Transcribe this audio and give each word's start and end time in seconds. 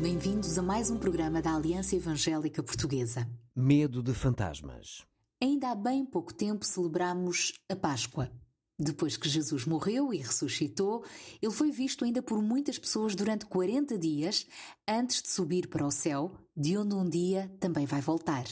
bem-vindos 0.00 0.58
a 0.58 0.62
mais 0.62 0.90
um 0.90 0.98
programa 0.98 1.40
da 1.40 1.54
Aliança 1.54 1.94
Evangélica 1.94 2.62
Portuguesa. 2.62 3.28
Medo 3.54 4.02
de 4.02 4.12
fantasmas. 4.12 5.04
Ainda 5.40 5.70
há 5.70 5.74
bem 5.74 6.04
pouco 6.04 6.34
tempo 6.34 6.64
celebramos 6.64 7.52
a 7.68 7.76
Páscoa. 7.76 8.30
Depois 8.78 9.16
que 9.16 9.28
Jesus 9.28 9.64
morreu 9.64 10.12
e 10.12 10.18
ressuscitou, 10.18 11.04
ele 11.40 11.52
foi 11.52 11.70
visto 11.70 12.04
ainda 12.04 12.20
por 12.20 12.42
muitas 12.42 12.78
pessoas 12.78 13.14
durante 13.14 13.46
40 13.46 13.96
dias 13.96 14.46
antes 14.88 15.22
de 15.22 15.28
subir 15.28 15.68
para 15.68 15.86
o 15.86 15.90
céu, 15.90 16.34
de 16.56 16.76
onde 16.76 16.94
um 16.94 17.08
dia 17.08 17.50
também 17.60 17.86
vai 17.86 18.00
voltar. 18.00 18.44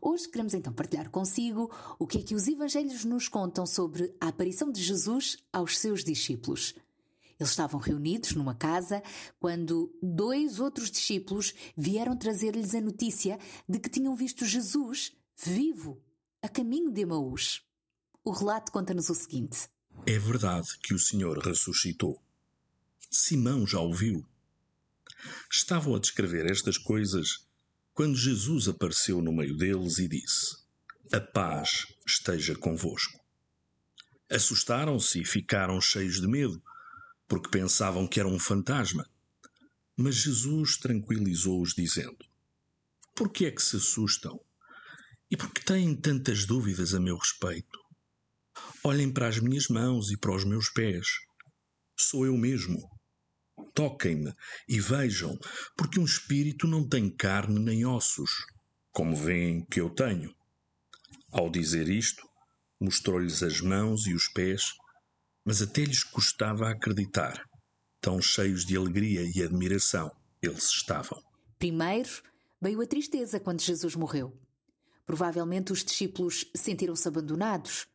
Hoje 0.00 0.28
queremos 0.28 0.54
então 0.54 0.72
partilhar 0.72 1.10
consigo 1.10 1.70
o 1.98 2.06
que 2.06 2.18
é 2.18 2.22
que 2.22 2.34
os 2.34 2.48
evangelhos 2.48 3.04
nos 3.04 3.28
contam 3.28 3.66
sobre 3.66 4.14
a 4.20 4.28
aparição 4.28 4.70
de 4.72 4.82
Jesus 4.82 5.36
aos 5.52 5.78
seus 5.78 6.02
discípulos. 6.02 6.74
Eles 7.42 7.50
estavam 7.50 7.80
reunidos 7.80 8.34
numa 8.34 8.54
casa 8.54 9.02
quando 9.40 9.92
dois 10.00 10.60
outros 10.60 10.88
discípulos 10.88 11.52
vieram 11.76 12.16
trazer-lhes 12.16 12.72
a 12.72 12.80
notícia 12.80 13.36
de 13.68 13.80
que 13.80 13.90
tinham 13.90 14.14
visto 14.14 14.46
Jesus 14.46 15.12
vivo 15.44 16.00
a 16.40 16.48
caminho 16.48 16.92
de 16.92 17.00
Emaús. 17.00 17.60
O 18.24 18.30
relato 18.30 18.70
conta-nos 18.70 19.10
o 19.10 19.14
seguinte: 19.16 19.68
É 20.06 20.16
verdade 20.20 20.68
que 20.84 20.94
o 20.94 20.98
Senhor 21.00 21.36
ressuscitou. 21.38 22.22
Simão 23.10 23.66
já 23.66 23.80
ouviu. 23.80 24.24
Estavam 25.50 25.96
a 25.96 25.98
descrever 25.98 26.48
estas 26.48 26.78
coisas 26.78 27.44
quando 27.92 28.14
Jesus 28.14 28.68
apareceu 28.68 29.20
no 29.20 29.32
meio 29.32 29.56
deles 29.56 29.98
e 29.98 30.06
disse: 30.06 30.58
A 31.12 31.20
paz 31.20 31.88
esteja 32.06 32.54
convosco. 32.54 33.18
Assustaram-se 34.30 35.20
e 35.20 35.24
ficaram 35.24 35.80
cheios 35.80 36.20
de 36.20 36.28
medo, 36.28 36.62
porque 37.32 37.48
pensavam 37.48 38.06
que 38.06 38.20
era 38.20 38.28
um 38.28 38.38
fantasma. 38.38 39.08
Mas 39.96 40.16
Jesus 40.16 40.76
tranquilizou-os, 40.76 41.72
dizendo: 41.72 42.18
Por 43.16 43.32
que 43.32 43.46
é 43.46 43.50
que 43.50 43.62
se 43.62 43.76
assustam? 43.76 44.38
E 45.30 45.36
por 45.38 45.50
que 45.50 45.64
têm 45.64 45.96
tantas 45.96 46.44
dúvidas 46.44 46.92
a 46.92 47.00
meu 47.00 47.16
respeito? 47.16 47.78
Olhem 48.84 49.10
para 49.10 49.28
as 49.28 49.38
minhas 49.38 49.68
mãos 49.68 50.10
e 50.10 50.18
para 50.18 50.36
os 50.36 50.44
meus 50.44 50.68
pés. 50.68 51.06
Sou 51.98 52.26
eu 52.26 52.36
mesmo. 52.36 52.78
Toquem-me 53.72 54.34
e 54.68 54.78
vejam, 54.78 55.38
porque 55.74 55.98
um 55.98 56.04
espírito 56.04 56.66
não 56.66 56.86
tem 56.86 57.08
carne 57.08 57.58
nem 57.58 57.86
ossos, 57.86 58.44
como 58.90 59.16
veem 59.16 59.64
que 59.70 59.80
eu 59.80 59.88
tenho. 59.88 60.34
Ao 61.30 61.48
dizer 61.48 61.88
isto, 61.88 62.28
mostrou-lhes 62.78 63.42
as 63.42 63.62
mãos 63.62 64.06
e 64.06 64.12
os 64.12 64.28
pés, 64.28 64.74
mas 65.44 65.62
até 65.62 65.84
lhes 65.84 66.04
custava 66.04 66.68
acreditar. 66.68 67.42
Tão 68.00 68.20
cheios 68.20 68.64
de 68.64 68.76
alegria 68.76 69.22
e 69.22 69.42
admiração 69.42 70.10
eles 70.42 70.64
estavam. 70.64 71.22
primeiro 71.58 72.10
veio 72.60 72.80
a 72.80 72.86
tristeza 72.86 73.38
quando 73.38 73.60
Jesus 73.60 73.94
morreu. 73.94 74.36
Provavelmente 75.06 75.72
os 75.72 75.84
discípulos 75.84 76.44
sentiram-se 76.54 77.06
abandonados, 77.06 77.86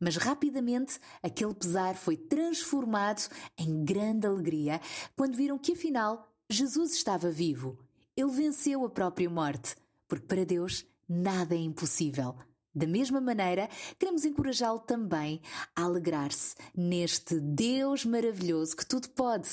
mas 0.00 0.16
rapidamente 0.16 0.98
aquele 1.22 1.54
pesar 1.54 1.96
foi 1.96 2.16
transformado 2.16 3.28
em 3.58 3.84
grande 3.84 4.26
alegria 4.26 4.80
quando 5.16 5.36
viram 5.36 5.58
que 5.58 5.72
afinal 5.72 6.28
Jesus 6.48 6.94
estava 6.94 7.30
vivo. 7.30 7.78
Ele 8.16 8.30
venceu 8.30 8.84
a 8.84 8.90
própria 8.90 9.28
morte, 9.28 9.74
porque 10.06 10.26
para 10.26 10.44
Deus 10.44 10.84
nada 11.08 11.54
é 11.54 11.58
impossível. 11.58 12.36
Da 12.74 12.86
mesma 12.86 13.20
maneira, 13.20 13.68
queremos 13.98 14.24
encorajá-lo 14.24 14.80
também 14.80 15.40
a 15.76 15.82
alegrar-se 15.82 16.54
neste 16.74 17.38
Deus 17.38 18.04
maravilhoso 18.04 18.76
que 18.76 18.86
tudo 18.86 19.08
pode. 19.10 19.48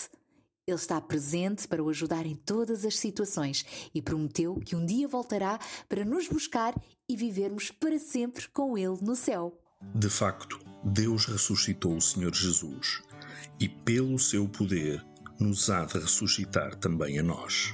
Ele 0.66 0.78
está 0.78 1.02
presente 1.02 1.68
para 1.68 1.84
o 1.84 1.90
ajudar 1.90 2.26
em 2.26 2.36
todas 2.36 2.86
as 2.86 2.98
situações 2.98 3.66
e 3.94 4.02
prometeu 4.02 4.56
que 4.64 4.76
um 4.76 4.86
dia 4.86 5.08
voltará 5.08 5.60
para 5.88 6.06
nos 6.06 6.28
buscar 6.28 6.74
e 7.10 7.16
vivermos 7.16 7.72
para 7.72 7.98
sempre 7.98 8.48
com 8.50 8.78
Ele 8.78 9.00
no 9.02 9.16
céu. 9.16 9.60
De 9.96 10.10
facto, 10.10 10.60
Deus 10.84 11.26
ressuscitou 11.26 11.96
o 11.96 12.02
Senhor 12.02 12.34
Jesus 12.34 13.02
e, 13.60 13.68
pelo 13.68 14.20
seu 14.20 14.48
poder, 14.48 15.04
nos 15.40 15.70
há 15.70 15.86
de 15.86 15.98
ressuscitar 15.98 16.76
também 16.76 17.18
a 17.18 17.24
nós. 17.24 17.74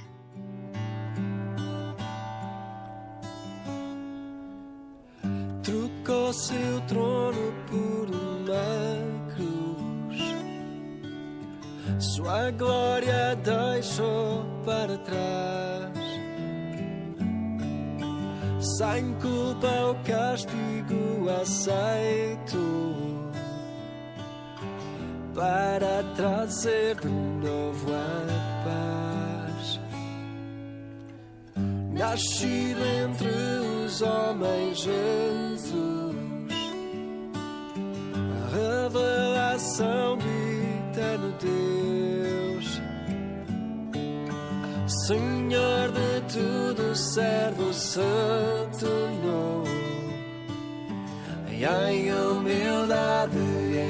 Seu 6.32 6.80
trono 6.88 7.54
por 7.68 8.10
uma 8.10 9.32
cruz, 9.34 10.20
sua 11.98 12.50
glória 12.50 13.36
deixou 13.36 14.44
para 14.64 14.98
trás. 14.98 15.96
Sem 18.76 19.14
culpa 19.14 19.90
o 19.90 19.94
castigo 20.04 21.30
aceito 21.40 22.96
para 25.34 26.02
trazer 26.16 26.96
de 26.96 27.08
novo 27.08 27.92
a 27.92 28.64
paz. 28.64 29.80
Nascido 31.92 32.80
entre 32.84 33.28
os 33.86 34.02
homens, 34.02 34.78
Jesus, 34.78 36.05
revelação 38.56 40.16
de 40.18 40.90
eterno 40.90 41.34
Deus, 41.40 42.80
Senhor 45.06 45.90
de 45.92 46.20
tudo, 46.32 46.96
servo 46.96 47.72
santo, 47.72 48.86
e 51.50 51.64
em 51.64 52.12
humildade 52.12 53.38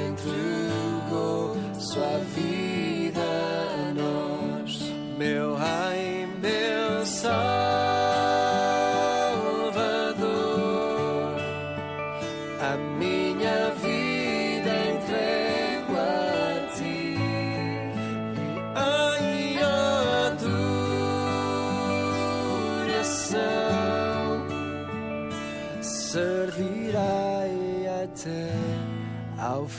entregou 0.09 1.55
sua 1.79 2.17
vida 2.19 2.36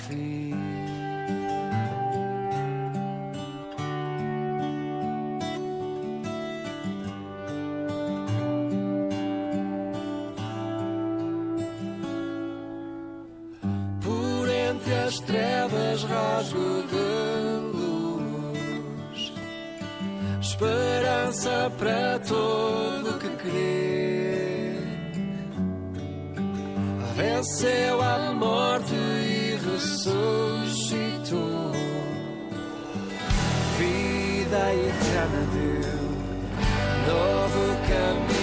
Por 0.08 0.16
entre 14.48 14.94
as 14.94 15.20
trevas 15.20 16.02
rasgo 16.04 16.86
de 16.88 16.96
luz, 17.76 19.34
esperança 20.40 21.70
para 21.78 22.18
todo 22.20 23.18
que 23.18 23.28
crê. 23.36 24.72
Venceu 27.14 28.00
a 28.00 28.27
Vida 34.48 34.72
eterna 34.72 35.44
deu, 35.52 35.92
novo 37.06 37.76
caminho 37.86 38.37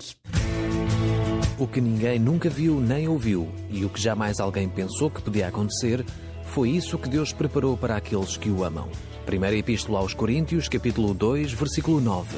O 1.59 1.65
que 1.68 1.81
ninguém 1.81 2.19
nunca 2.19 2.51
viu 2.51 2.80
nem 2.80 3.07
ouviu 3.07 3.50
e 3.68 3.83
o 3.83 3.89
que 3.89 4.00
jamais 4.00 4.39
alguém 4.39 4.69
pensou 4.69 5.09
que 5.09 5.24
podia 5.24 5.48
acontecer 5.48 6.06
foi 6.44 6.69
isso 6.69 7.00
que 7.00 7.09
Deus 7.09 7.33
preparou 7.33 7.75
para 7.75 7.95
aqueles 7.95 8.38
que 8.38 8.50
o 8.50 8.63
amam. 8.63 8.88
Primeira 9.25 9.57
Epístola 9.57 10.00
aos 10.00 10.13
Coríntios, 10.13 10.69
capítulo 10.69 11.15
2, 11.15 11.54
versículo 11.54 12.00
9. 12.00 12.38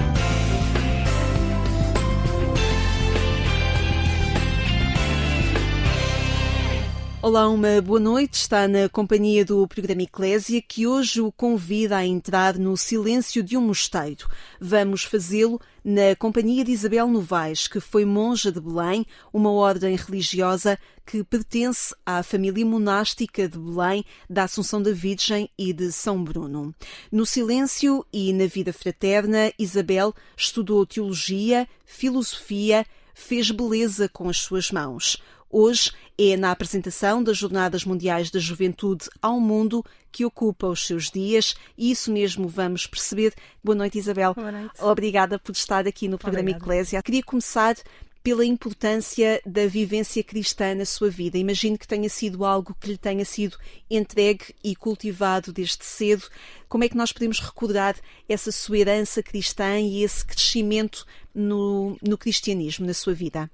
Olá, 7.23 7.47
uma 7.47 7.79
boa 7.83 7.99
noite. 7.99 8.33
Está 8.33 8.67
na 8.67 8.89
companhia 8.89 9.45
do 9.45 9.67
programa 9.67 10.01
Eclésia 10.01 10.59
que 10.59 10.87
hoje 10.87 11.21
o 11.21 11.31
convida 11.31 11.97
a 11.97 12.03
entrar 12.03 12.57
no 12.57 12.75
silêncio 12.75 13.43
de 13.43 13.55
um 13.55 13.61
mosteiro. 13.61 14.27
Vamos 14.59 15.03
fazê-lo 15.03 15.61
na 15.85 16.15
companhia 16.17 16.65
de 16.65 16.71
Isabel 16.71 17.07
Novaes, 17.07 17.67
que 17.67 17.79
foi 17.79 18.05
monja 18.05 18.51
de 18.51 18.59
Belém, 18.59 19.05
uma 19.31 19.51
ordem 19.51 19.95
religiosa 19.95 20.79
que 21.05 21.23
pertence 21.23 21.93
à 22.03 22.23
família 22.23 22.65
monástica 22.65 23.47
de 23.47 23.59
Belém, 23.59 24.03
da 24.27 24.45
Assunção 24.45 24.81
da 24.81 24.91
Virgem 24.91 25.47
e 25.55 25.71
de 25.73 25.91
São 25.91 26.23
Bruno. 26.23 26.73
No 27.11 27.23
silêncio 27.23 28.03
e 28.11 28.33
na 28.33 28.47
vida 28.47 28.73
fraterna, 28.73 29.53
Isabel 29.59 30.11
estudou 30.35 30.87
teologia, 30.87 31.67
filosofia, 31.85 32.83
fez 33.13 33.51
beleza 33.51 34.09
com 34.09 34.27
as 34.27 34.37
suas 34.37 34.71
mãos. 34.71 35.21
Hoje 35.51 35.91
é 36.17 36.37
na 36.37 36.49
apresentação 36.49 37.21
das 37.21 37.37
Jornadas 37.37 37.83
Mundiais 37.83 38.31
da 38.31 38.39
Juventude 38.39 39.09
ao 39.21 39.37
Mundo 39.37 39.83
que 40.09 40.23
ocupa 40.23 40.67
os 40.67 40.87
seus 40.87 41.11
dias 41.11 41.55
e 41.77 41.91
isso 41.91 42.09
mesmo 42.09 42.47
vamos 42.47 42.87
perceber. 42.87 43.33
Boa 43.61 43.75
noite, 43.75 43.97
Isabel. 43.99 44.33
Boa 44.33 44.51
noite. 44.51 44.81
Obrigada 44.81 45.37
por 45.37 45.51
estar 45.51 45.85
aqui 45.85 46.07
no 46.07 46.17
programa 46.17 46.51
Obrigada. 46.51 46.63
Eclésia. 46.63 47.03
Queria 47.03 47.21
começar 47.21 47.75
pela 48.23 48.45
importância 48.45 49.41
da 49.45 49.67
vivência 49.67 50.23
cristã 50.23 50.73
na 50.73 50.85
sua 50.85 51.09
vida. 51.09 51.37
Imagino 51.37 51.77
que 51.77 51.87
tenha 51.87 52.07
sido 52.07 52.45
algo 52.45 52.73
que 52.79 52.91
lhe 52.91 52.97
tenha 52.97 53.25
sido 53.25 53.57
entregue 53.89 54.55
e 54.63 54.73
cultivado 54.73 55.51
desde 55.51 55.83
cedo. 55.83 56.23
Como 56.69 56.85
é 56.85 56.89
que 56.89 56.95
nós 56.95 57.11
podemos 57.11 57.41
recordar 57.41 57.95
essa 58.29 58.53
sua 58.53 58.77
herança 58.77 59.21
cristã 59.21 59.79
e 59.79 60.01
esse 60.01 60.25
crescimento 60.25 61.05
no, 61.35 61.97
no 62.01 62.17
cristianismo 62.17 62.85
na 62.85 62.93
sua 62.93 63.13
vida? 63.13 63.49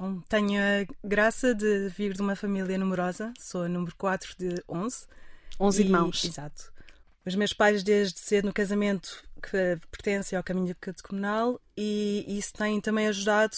Então, 0.00 0.18
tenho 0.30 0.58
a 0.58 1.06
graça 1.06 1.54
de 1.54 1.90
vir 1.90 2.14
de 2.14 2.22
uma 2.22 2.34
família 2.34 2.78
numerosa, 2.78 3.34
sou 3.38 3.64
a 3.64 3.68
número 3.68 3.94
4 3.96 4.34
de 4.38 4.64
11. 4.66 5.06
11 5.60 5.82
E- 5.82 5.84
irmãos. 5.84 6.24
Exato. 6.24 6.72
Os 7.26 7.34
meus 7.34 7.52
pais, 7.52 7.82
desde 7.82 8.18
cedo 8.18 8.46
no 8.46 8.52
casamento, 8.52 9.22
que 9.42 9.78
pertencem 9.90 10.38
ao 10.38 10.42
caminho 10.42 10.74
catecumenal 10.80 11.60
e 11.76 12.24
isso 12.26 12.54
tem 12.54 12.80
também 12.80 13.08
ajudado 13.08 13.54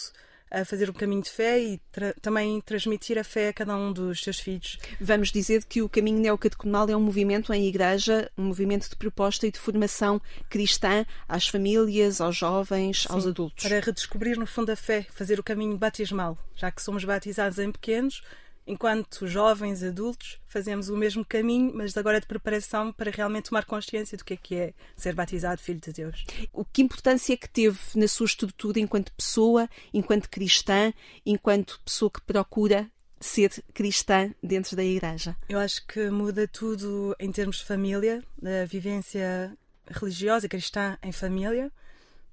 a 0.52 0.64
fazer 0.64 0.90
um 0.90 0.92
caminho 0.92 1.22
de 1.22 1.30
fé 1.30 1.58
e 1.58 1.78
tra- 1.90 2.14
também 2.20 2.60
transmitir 2.60 3.18
a 3.18 3.24
fé 3.24 3.48
a 3.48 3.52
cada 3.52 3.74
um 3.76 3.92
dos 3.92 4.22
seus 4.22 4.38
filhos. 4.38 4.78
Vamos 5.00 5.32
dizer 5.32 5.64
que 5.64 5.80
o 5.80 5.88
Caminho 5.88 6.20
Neocatecumenal 6.20 6.88
é 6.90 6.96
um 6.96 7.00
movimento 7.00 7.52
em 7.52 7.66
igreja, 7.66 8.30
um 8.36 8.44
movimento 8.44 8.88
de 8.88 8.96
proposta 8.96 9.46
e 9.46 9.50
de 9.50 9.58
formação 9.58 10.20
cristã 10.50 11.06
às 11.28 11.48
famílias, 11.48 12.20
aos 12.20 12.36
jovens, 12.36 13.06
aos 13.08 13.22
Sim, 13.24 13.30
adultos. 13.30 13.64
Para 13.66 13.80
redescobrir, 13.80 14.38
no 14.38 14.46
fundo, 14.46 14.70
a 14.70 14.76
fé, 14.76 15.06
fazer 15.12 15.40
o 15.40 15.42
caminho 15.42 15.76
batismal, 15.78 16.36
já 16.54 16.70
que 16.70 16.82
somos 16.82 17.04
batizados 17.04 17.58
em 17.58 17.72
pequenos, 17.72 18.22
enquanto 18.66 19.26
jovens, 19.26 19.82
adultos, 19.82 20.38
fazemos 20.46 20.88
o 20.88 20.96
mesmo 20.96 21.24
caminho, 21.24 21.72
mas 21.74 21.96
agora 21.96 22.20
de 22.20 22.26
preparação 22.26 22.92
para 22.92 23.10
realmente 23.10 23.48
tomar 23.48 23.64
consciência 23.64 24.16
do 24.16 24.24
que 24.24 24.34
é 24.34 24.36
que 24.36 24.54
é 24.54 24.74
ser 24.96 25.14
batizado 25.14 25.60
filho 25.60 25.80
de 25.80 25.92
Deus. 25.92 26.24
O 26.52 26.64
que 26.64 26.82
importância 26.82 27.36
que 27.36 27.48
teve 27.48 27.78
na 27.94 28.08
sua 28.08 28.26
estrutura 28.26 28.78
enquanto 28.78 29.12
pessoa, 29.12 29.68
enquanto 29.92 30.30
cristã, 30.30 30.92
enquanto 31.24 31.80
pessoa 31.84 32.10
que 32.10 32.20
procura 32.20 32.90
ser 33.20 33.50
cristã 33.72 34.32
dentro 34.42 34.76
da 34.76 34.84
igreja? 34.84 35.36
Eu 35.48 35.58
acho 35.58 35.86
que 35.86 36.10
muda 36.10 36.46
tudo 36.46 37.14
em 37.18 37.30
termos 37.30 37.58
de 37.58 37.64
família, 37.64 38.22
da 38.40 38.64
vivência 38.64 39.56
religiosa 39.88 40.48
cristã 40.48 40.98
em 41.02 41.12
família, 41.12 41.70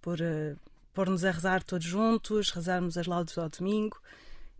por 0.01 0.19
eh, 0.21 0.55
pôr-nos 0.93 1.23
a 1.23 1.31
rezar 1.31 1.63
todos 1.63 1.85
juntos, 1.85 2.49
rezarmos 2.51 2.97
as 2.97 3.07
laudes 3.07 3.37
ao 3.37 3.49
domingo. 3.49 3.99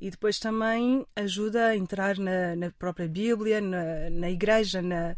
E 0.02 0.10
depois 0.10 0.40
também 0.40 1.06
ajuda 1.16 1.68
a 1.68 1.76
entrar 1.76 2.18
na, 2.18 2.56
na 2.56 2.72
própria 2.72 3.08
Bíblia, 3.08 3.60
na, 3.60 4.10
na 4.10 4.30
igreja, 4.32 4.82
na, 4.82 5.16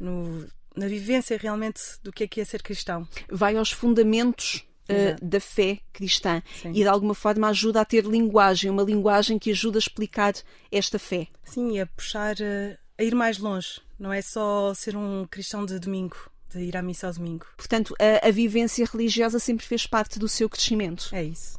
no- 0.00 0.46
na 0.74 0.86
vivência 0.86 1.36
realmente 1.36 1.80
do 2.02 2.12
que 2.12 2.24
é 2.24 2.28
que 2.28 2.40
é 2.40 2.44
ser 2.44 2.62
cristão. 2.62 3.06
Vai 3.30 3.56
aos 3.56 3.70
fundamentos 3.72 4.64
Exato. 4.88 5.24
da 5.24 5.40
fé 5.40 5.80
cristã 5.92 6.42
Sim. 6.62 6.70
e 6.70 6.74
de 6.74 6.86
alguma 6.88 7.14
forma 7.14 7.48
ajuda 7.48 7.80
a 7.80 7.84
ter 7.84 8.04
linguagem, 8.04 8.70
uma 8.70 8.82
linguagem 8.82 9.38
que 9.38 9.50
ajuda 9.50 9.76
a 9.78 9.80
explicar 9.80 10.32
esta 10.72 10.98
fé. 10.98 11.26
Sim, 11.44 11.72
e 11.76 11.80
a 11.80 11.86
puxar, 11.86 12.40
eh, 12.40 12.78
a 12.96 13.02
ir 13.02 13.14
mais 13.14 13.38
longe. 13.38 13.80
Não 13.98 14.12
é 14.12 14.22
só 14.22 14.72
ser 14.72 14.96
um 14.96 15.26
cristão 15.28 15.66
de 15.66 15.78
domingo, 15.78 16.16
de 16.48 16.60
ir 16.60 16.76
à 16.76 16.80
missa 16.82 17.08
ao 17.08 17.12
domingo. 17.12 17.44
Portanto, 17.56 17.94
a, 18.00 18.26
a 18.28 18.30
vivência 18.30 18.86
religiosa 18.90 19.38
sempre 19.38 19.66
fez 19.66 19.86
parte 19.86 20.18
do 20.18 20.28
seu 20.28 20.48
crescimento. 20.48 21.10
É 21.12 21.24
isso. 21.24 21.58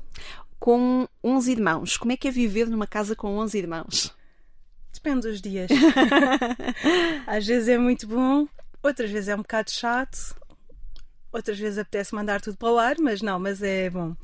Com 0.59 1.07
11 1.23 1.51
irmãos, 1.51 1.97
como 1.97 2.11
é 2.11 2.17
que 2.17 2.27
é 2.27 2.31
viver 2.31 2.67
numa 2.67 2.87
casa 2.87 3.15
com 3.15 3.37
11 3.37 3.57
irmãos? 3.57 4.15
Depende 4.93 5.27
dos 5.27 5.41
dias. 5.41 5.69
Às 7.25 7.45
vezes 7.45 7.69
é 7.69 7.77
muito 7.77 8.07
bom, 8.07 8.47
outras 8.83 9.09
vezes 9.09 9.29
é 9.29 9.35
um 9.35 9.41
bocado 9.41 9.71
chato, 9.71 10.35
outras 11.31 11.57
vezes 11.57 11.77
apetece 11.77 12.13
mandar 12.13 12.41
tudo 12.41 12.57
para 12.57 12.71
o 12.71 12.77
ar, 12.77 12.95
mas 12.99 13.21
não, 13.21 13.39
mas 13.39 13.61
é 13.61 13.89
bom. 13.89 14.15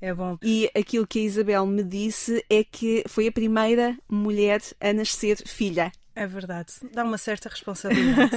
É 0.00 0.12
bom. 0.12 0.36
E 0.42 0.70
aquilo 0.74 1.06
que 1.06 1.20
a 1.20 1.22
Isabel 1.22 1.64
me 1.66 1.82
disse 1.82 2.44
é 2.50 2.62
que 2.62 3.04
foi 3.08 3.26
a 3.26 3.32
primeira 3.32 3.96
mulher 4.08 4.60
a 4.80 4.92
nascer 4.92 5.38
filha. 5.46 5.90
É 6.14 6.26
verdade. 6.26 6.74
Dá 6.92 7.04
uma 7.04 7.18
certa 7.18 7.48
responsabilidade. 7.48 8.36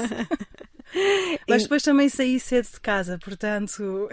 mas 1.47 1.63
depois 1.63 1.83
também 1.83 2.09
saí 2.09 2.39
cedo 2.39 2.71
de 2.71 2.79
casa, 2.79 3.19
portanto 3.19 4.09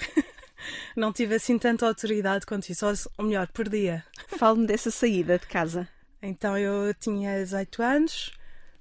não 0.96 1.12
tive 1.12 1.36
assim 1.36 1.58
tanta 1.58 1.86
autoridade 1.86 2.46
quanto 2.46 2.68
isso. 2.70 2.86
Ou 3.18 3.24
melhor, 3.24 3.48
perdia. 3.48 4.04
Fale-me 4.38 4.66
dessa 4.66 4.90
saída 4.90 5.38
de 5.38 5.46
casa. 5.46 5.88
Então 6.22 6.56
eu 6.56 6.94
tinha 6.94 7.38
18 7.38 7.82
anos, 7.82 8.32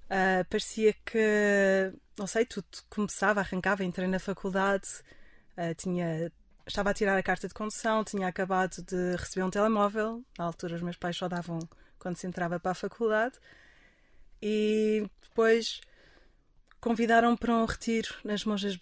ah, 0.10 0.46
parecia 0.50 0.94
que, 1.06 1.92
não 2.18 2.25
sei, 2.25 2.46
tudo 2.46 2.66
começava, 2.90 3.42
arrancava, 3.42 3.84
entrei 3.84 4.08
na 4.08 4.20
faculdade, 4.20 4.88
ah, 5.58 5.74
tinha, 5.74 6.32
estava 6.66 6.92
a 6.92 6.94
tirar 6.94 7.18
a 7.18 7.24
carta 7.24 7.48
de 7.48 7.54
condução, 7.54 8.04
tinha 8.04 8.28
acabado 8.28 8.82
de 8.84 9.16
receber 9.18 9.44
um 9.44 9.50
telemóvel, 9.50 10.24
na 10.38 10.46
altura 10.46 10.75
os 10.75 10.82
meus 10.82 10.96
pais 10.96 11.18
só 11.18 11.28
davam 11.28 11.60
quando 12.00 12.16
se 12.16 12.28
entrava 12.28 12.60
para 12.60 12.72
a 12.72 12.75
faculdade, 12.75 13.36
e 14.42 15.06
depois 15.22 15.82
convidaram-me 16.80 17.38
para 17.38 17.54
um 17.56 17.66
retiro 17.66 18.13
nas 18.24 18.46
Monjas 18.46 18.74
de 18.74 18.80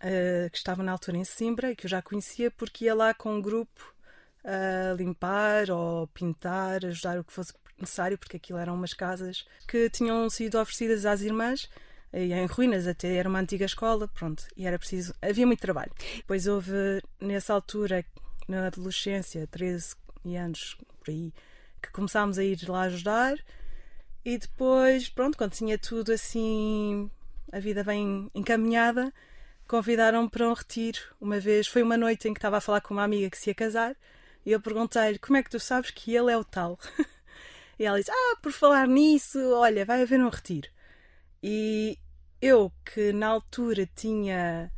Ah, 0.00 0.48
que 0.50 0.58
estava 0.58 0.82
na 0.82 0.92
altura 0.92 1.16
em 1.16 1.24
Simbra, 1.24 1.70
e 1.72 1.76
que 1.76 1.86
eu 1.86 1.90
já 1.90 2.02
conhecia 2.02 2.50
porque 2.50 2.84
ia 2.84 2.94
lá 2.94 3.14
com 3.14 3.34
um 3.34 3.40
grupo 3.40 3.94
a 4.44 4.94
limpar 4.94 5.70
ou 5.70 6.06
pintar, 6.08 6.84
ajudar 6.84 7.18
o 7.18 7.24
que 7.24 7.32
fosse 7.32 7.52
necessário, 7.78 8.18
porque 8.18 8.36
aquilo 8.36 8.58
eram 8.58 8.74
umas 8.74 8.94
casas 8.94 9.46
que 9.66 9.90
tinham 9.90 10.28
sido 10.30 10.58
oferecidas 10.60 11.04
às 11.04 11.20
irmãs 11.20 11.68
e 12.12 12.32
em 12.32 12.46
ruínas 12.46 12.86
até 12.86 13.14
era 13.14 13.28
uma 13.28 13.40
antiga 13.40 13.64
escola, 13.64 14.08
pronto, 14.08 14.46
e 14.56 14.66
era 14.66 14.78
preciso, 14.78 15.14
havia 15.20 15.46
muito 15.46 15.60
trabalho. 15.60 15.92
Depois 16.16 16.46
houve 16.46 17.02
nessa 17.20 17.52
altura, 17.52 18.04
na 18.48 18.68
adolescência, 18.68 19.46
13 19.48 19.96
anos 20.38 20.76
por 21.00 21.10
aí, 21.10 21.32
que 21.82 21.90
começámos 21.90 22.38
a 22.38 22.44
ir 22.44 22.68
lá 22.68 22.82
ajudar 22.82 23.36
e 24.24 24.38
depois, 24.38 25.08
pronto, 25.08 25.36
quando 25.36 25.52
tinha 25.52 25.78
tudo 25.78 26.12
assim, 26.12 27.10
a 27.52 27.58
vida 27.58 27.84
bem 27.84 28.30
encaminhada, 28.34 29.12
convidaram-me 29.66 30.28
para 30.28 30.48
um 30.48 30.52
retiro. 30.52 30.98
Uma 31.20 31.38
vez, 31.40 31.66
foi 31.66 31.82
uma 31.82 31.96
noite 31.96 32.28
em 32.28 32.34
que 32.34 32.38
estava 32.38 32.58
a 32.58 32.60
falar 32.60 32.80
com 32.80 32.94
uma 32.94 33.04
amiga 33.04 33.30
que 33.30 33.38
se 33.38 33.50
ia 33.50 33.54
casar 33.54 33.96
e 34.46 34.52
eu 34.52 34.60
perguntei-lhe 34.60 35.18
como 35.18 35.36
é 35.36 35.42
que 35.42 35.50
tu 35.50 35.58
sabes 35.58 35.90
que 35.90 36.14
ele 36.14 36.30
é 36.30 36.38
o 36.38 36.44
tal? 36.44 36.78
e 37.76 37.84
ela 37.84 37.98
disse: 37.98 38.12
Ah, 38.12 38.36
por 38.40 38.52
falar 38.52 38.86
nisso, 38.86 39.38
olha, 39.52 39.84
vai 39.84 40.02
haver 40.02 40.20
um 40.20 40.28
retiro. 40.28 40.68
E 41.42 41.98
eu, 42.40 42.72
que 42.84 43.12
na 43.12 43.26
altura 43.26 43.88
tinha. 43.96 44.70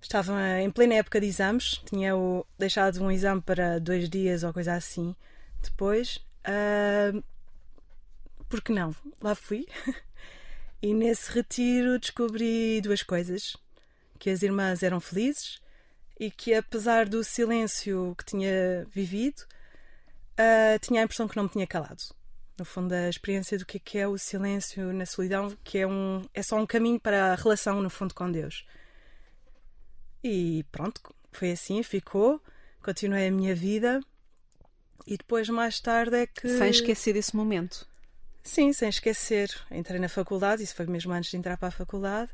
Estava 0.00 0.60
em 0.60 0.70
plena 0.70 0.94
época 0.94 1.20
de 1.20 1.26
exames, 1.26 1.80
tinha 1.86 2.12
deixado 2.58 3.02
um 3.02 3.10
exame 3.10 3.40
para 3.40 3.78
dois 3.78 4.08
dias 4.08 4.42
ou 4.42 4.52
coisa 4.52 4.74
assim. 4.74 5.14
Depois, 5.62 6.20
ah, 6.44 7.12
por 8.48 8.62
que 8.62 8.72
não? 8.72 8.94
Lá 9.20 9.34
fui. 9.34 9.66
E 10.82 10.92
nesse 10.92 11.32
retiro 11.32 11.98
descobri 11.98 12.78
duas 12.82 13.02
coisas: 13.02 13.56
que 14.24 14.30
as 14.30 14.42
irmãs 14.42 14.82
eram 14.82 15.00
felizes 15.00 15.60
e 16.18 16.30
que, 16.30 16.54
apesar 16.54 17.06
do 17.06 17.22
silêncio 17.22 18.14
que 18.16 18.24
tinha 18.24 18.86
vivido, 18.90 19.42
ah, 20.38 20.78
tinha 20.80 21.02
a 21.02 21.04
impressão 21.04 21.28
que 21.28 21.36
não 21.36 21.42
me 21.42 21.50
tinha 21.50 21.66
calado. 21.66 22.02
No 22.58 22.64
fundo, 22.64 22.94
a 22.94 23.10
experiência 23.10 23.58
do 23.58 23.66
que 23.66 23.76
é, 23.76 23.80
que 23.80 23.98
é 23.98 24.08
o 24.08 24.16
silêncio 24.16 24.94
na 24.94 25.04
solidão, 25.04 25.54
que 25.62 25.76
é, 25.76 25.86
um, 25.86 26.22
é 26.32 26.42
só 26.42 26.56
um 26.56 26.64
caminho 26.64 26.98
para 26.98 27.32
a 27.32 27.34
relação, 27.34 27.82
no 27.82 27.90
fundo, 27.90 28.14
com 28.14 28.32
Deus. 28.32 28.64
E 30.22 30.64
pronto, 30.72 31.02
foi 31.30 31.50
assim, 31.50 31.82
ficou. 31.82 32.40
Continuei 32.82 33.26
a 33.26 33.30
minha 33.30 33.54
vida. 33.54 34.00
E 35.06 35.18
depois, 35.18 35.50
mais 35.50 35.80
tarde, 35.80 36.16
é 36.16 36.26
que. 36.26 36.48
Sem 36.48 36.70
esquecer 36.70 37.12
desse 37.12 37.36
momento. 37.36 37.86
Sim, 38.42 38.72
sem 38.72 38.88
esquecer. 38.88 39.50
Entrei 39.70 40.00
na 40.00 40.08
faculdade, 40.08 40.62
isso 40.62 40.74
foi 40.74 40.86
mesmo 40.86 41.12
antes 41.12 41.30
de 41.30 41.36
entrar 41.36 41.58
para 41.58 41.68
a 41.68 41.72
faculdade. 41.72 42.32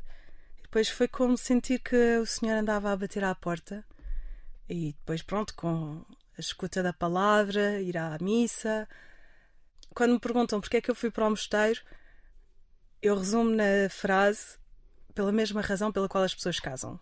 Depois 0.71 0.87
foi 0.87 1.09
como 1.09 1.37
sentir 1.37 1.79
que 1.79 2.17
o 2.19 2.25
Senhor 2.25 2.55
andava 2.55 2.93
a 2.93 2.95
bater 2.95 3.25
à 3.25 3.35
porta. 3.35 3.83
E 4.69 4.93
depois, 4.93 5.21
pronto, 5.21 5.53
com 5.53 6.01
a 6.37 6.39
escuta 6.39 6.81
da 6.81 6.93
palavra, 6.93 7.81
ir 7.81 7.97
à 7.97 8.17
missa. 8.21 8.87
Quando 9.93 10.13
me 10.13 10.19
perguntam 10.21 10.61
porque 10.61 10.77
é 10.77 10.81
que 10.81 10.89
eu 10.89 10.95
fui 10.95 11.11
para 11.11 11.27
o 11.27 11.29
mosteiro, 11.29 11.81
eu 13.01 13.17
resumo 13.17 13.53
na 13.53 13.89
frase 13.89 14.57
pela 15.13 15.33
mesma 15.33 15.59
razão 15.59 15.91
pela 15.91 16.07
qual 16.07 16.23
as 16.23 16.33
pessoas 16.33 16.57
casam. 16.57 16.97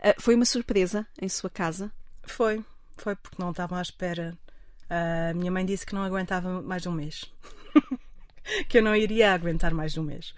Ah, 0.00 0.14
foi 0.18 0.34
uma 0.34 0.46
surpresa 0.46 1.06
em 1.20 1.28
sua 1.28 1.50
casa? 1.50 1.92
Foi, 2.22 2.64
foi 2.96 3.14
porque 3.16 3.36
não 3.38 3.50
estavam 3.50 3.76
à 3.76 3.82
espera. 3.82 4.34
A 4.88 5.34
minha 5.34 5.52
mãe 5.52 5.66
disse 5.66 5.84
que 5.84 5.94
não 5.94 6.04
aguentava 6.04 6.62
mais 6.62 6.80
de 6.80 6.88
um 6.88 6.92
mês. 6.92 7.30
que 8.66 8.78
eu 8.78 8.82
não 8.82 8.96
iria 8.96 9.34
aguentar 9.34 9.74
mais 9.74 9.92
de 9.92 10.00
um 10.00 10.04
mês. 10.04 10.34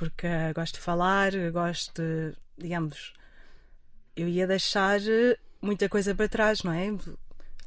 Porque 0.00 0.26
ah, 0.26 0.50
gosto 0.54 0.76
de 0.76 0.80
falar, 0.80 1.30
gosto 1.52 2.00
de, 2.00 2.34
digamos, 2.56 3.12
eu 4.16 4.26
ia 4.26 4.46
deixar 4.46 4.98
eh, 4.98 5.36
muita 5.60 5.90
coisa 5.90 6.14
para 6.14 6.26
trás, 6.26 6.62
não 6.62 6.72
é? 6.72 6.86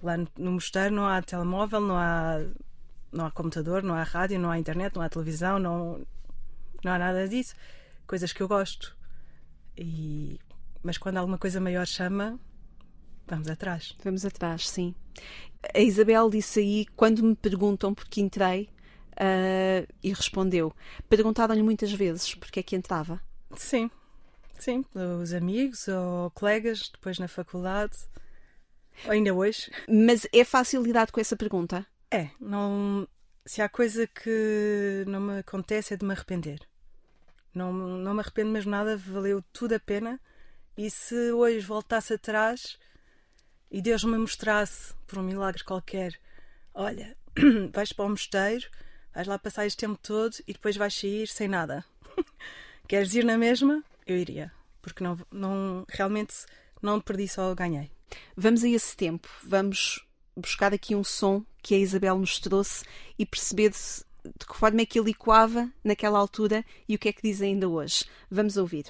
Lá 0.02 0.18
no, 0.18 0.28
no 0.36 0.52
mosteiro 0.54 0.96
não 0.96 1.06
há 1.06 1.22
telemóvel, 1.22 1.80
não 1.80 1.96
há, 1.96 2.40
não 3.12 3.28
há 3.28 3.30
computador, 3.30 3.84
não 3.84 3.94
há 3.94 4.02
rádio, 4.02 4.40
não 4.40 4.50
há 4.50 4.58
internet, 4.58 4.96
não 4.96 5.04
há 5.04 5.10
televisão, 5.10 5.60
não, 5.60 6.04
não 6.84 6.94
há 6.94 6.98
nada 6.98 7.28
disso. 7.28 7.54
Coisas 8.08 8.34
que 8.34 8.42
eu 8.42 8.48
gosto. 8.48 8.98
E, 9.78 10.40
mas 10.82 10.98
quando 10.98 11.18
alguma 11.18 11.38
coisa 11.38 11.62
maior 11.62 11.86
chama, 11.86 12.40
vamos 13.28 13.48
atrás. 13.48 13.96
Vamos 14.04 14.25
atrás, 14.25 14.68
sim. 14.68 14.96
A 15.72 15.80
Isabel 15.80 16.32
disse 16.32 16.62
aí, 16.62 16.88
quando 16.96 17.22
me 17.22 17.36
perguntam 17.36 17.94
porque 17.94 18.22
entrei, 18.22 18.72
ah, 19.17 19.86
e 20.01 20.12
respondeu. 20.13 20.74
Perguntaram-lhe 21.10 21.63
muitas 21.63 21.91
vezes 21.91 22.36
porque 22.36 22.60
é 22.60 22.63
que 22.63 22.75
entrava. 22.75 23.22
Sim, 23.55 23.89
sim, 24.58 24.84
os 25.22 25.34
amigos 25.34 25.88
ou 25.88 26.32
colegas 26.32 26.89
depois 26.89 27.20
na 27.20 27.27
faculdade, 27.27 27.98
ainda 29.08 29.34
hoje. 29.34 29.72
Mas 29.88 30.27
é 30.34 30.43
fácil 30.43 30.82
lidar 30.82 31.12
com 31.12 31.20
essa 31.20 31.36
pergunta? 31.36 31.86
É, 32.12 32.29
não. 32.39 33.08
Se 33.46 33.62
há 33.62 33.67
coisa 33.67 34.08
que 34.08 35.03
não 35.05 35.20
me 35.20 35.39
acontece 35.39 35.93
é 35.93 35.98
de 35.98 36.05
me 36.05 36.13
arrepender. 36.13 36.60
Não, 37.53 37.74
não 37.74 38.13
me 38.13 38.22
arrependo 38.22 38.51
mesmo 38.51 38.72
nada, 38.72 38.96
valeu 38.98 39.43
tudo 39.51 39.74
a 39.74 39.79
pena. 39.79 40.20
E 40.77 40.89
se 40.89 41.32
hoje 41.32 41.60
voltasse 41.60 42.13
atrás 42.13 42.79
e 43.70 43.82
Deus 43.82 44.03
me 44.03 44.17
mostrasse, 44.17 44.93
por 45.05 45.20
um 45.20 45.24
milagre 45.24 45.63
qualquer, 45.63 46.20
olha, 46.74 47.15
vais 47.74 47.91
para 47.91 48.05
o 48.05 48.10
mosteiro, 48.10 48.67
vais 49.13 49.27
lá 49.27 49.38
passar 49.38 49.65
este 49.65 49.77
tempo 49.77 50.00
todo 50.01 50.36
e 50.48 50.53
depois 50.53 50.75
vais 50.75 50.93
sair 50.93 51.27
sem 51.27 51.48
nada. 51.48 51.86
Queres 52.88 53.13
ir 53.15 53.24
na 53.24 53.38
mesma? 53.38 53.84
Eu 54.05 54.17
iria. 54.17 54.51
Porque 54.82 55.03
não, 55.03 55.17
não, 55.32 55.86
realmente 55.88 56.34
não 56.82 57.00
perdi, 57.00 57.27
só 57.27 57.53
ganhei. 57.55 57.89
Vamos 58.36 58.63
a 58.63 58.70
esse 58.70 58.96
tempo, 58.96 59.27
vamos 59.43 60.05
buscar 60.36 60.74
aqui 60.74 60.96
um 60.96 61.03
som 61.03 61.43
que 61.62 61.74
a 61.74 61.77
Isabel 61.77 62.17
nos 62.17 62.39
trouxe 62.39 62.84
e 63.17 63.25
perceber 63.25 63.70
de, 63.70 63.77
de 63.77 64.46
que 64.46 64.55
forma 64.55 64.82
é 64.82 64.86
que 64.86 65.00
ele 65.00 65.12
ecoava 65.12 65.72
naquela 65.84 66.20
altura 66.20 66.65
e 66.88 66.96
o 66.96 67.00
que 67.00 67.10
é 67.10 67.13
que 67.13 67.22
diz 67.24 67.41
ainda 67.41 67.70
hoje. 67.70 68.05
Vamos 68.29 68.58
ouvir. 68.58 68.86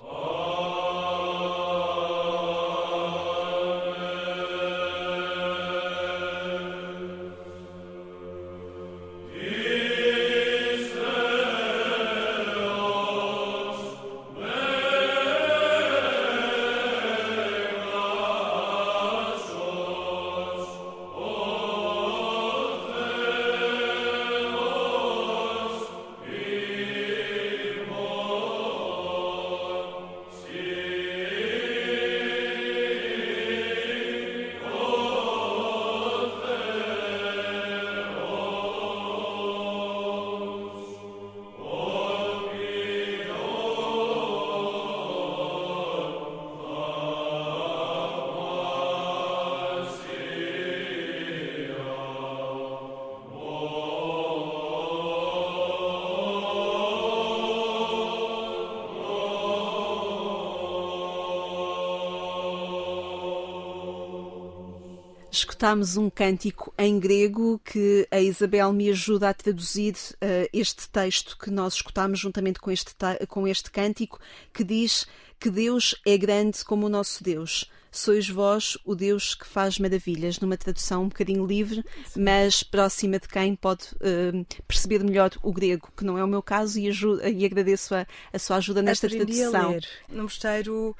Escutámos 65.34 65.98
um 65.98 66.12
cântico 66.12 66.72
em 66.78 67.00
grego 67.00 67.60
que 67.66 68.08
a 68.12 68.22
Isabel 68.22 68.72
me 68.72 68.88
ajuda 68.92 69.30
a 69.30 69.34
traduzir 69.34 69.96
uh, 69.96 70.48
este 70.54 70.88
texto 70.88 71.36
que 71.40 71.50
nós 71.50 71.74
escutámos 71.74 72.20
juntamente 72.20 72.60
com 72.60 72.70
este, 72.70 72.94
com 73.28 73.48
este 73.48 73.72
cântico, 73.72 74.20
que 74.54 74.63
diz 74.63 75.08
que 75.40 75.50
Deus 75.50 75.96
é 76.06 76.16
grande 76.20 76.63
como 76.63 76.86
o 76.86 76.90
nosso 76.90 77.24
Deus. 77.24 77.68
Sois 77.92 78.30
vós 78.30 78.78
o 78.86 78.94
Deus 78.94 79.34
que 79.34 79.48
faz 79.48 79.80
maravilhas, 79.80 80.40
numa 80.40 80.56
tradução 80.56 81.02
um 81.02 81.10
bocadinho 81.10 81.48
livre, 81.48 81.84
mas 82.16 82.62
próxima 82.62 83.18
de 83.18 83.28
quem 83.28 83.56
pode 83.56 83.86
uh, 83.96 84.46
perceber 84.68 85.04
melhor 85.04 85.32
o 85.42 85.52
grego, 85.52 85.92
que 85.98 86.06
não 86.06 86.16
é 86.16 86.24
o 86.24 86.28
meu 86.28 86.44
caso, 86.44 86.80
e, 86.80 86.88
ajuda, 86.88 87.28
e 87.28 87.44
agradeço 87.44 87.96
a, 87.96 88.06
a, 88.32 88.38
sua 88.38 88.58
ajuda 88.58 88.84
nesta 88.84 89.08
Aprendi 89.08 89.34
tradução. 89.34 89.66
A 89.66 89.70
ler. 89.70 89.88
No 90.10 90.24
mosteiro 90.24 90.96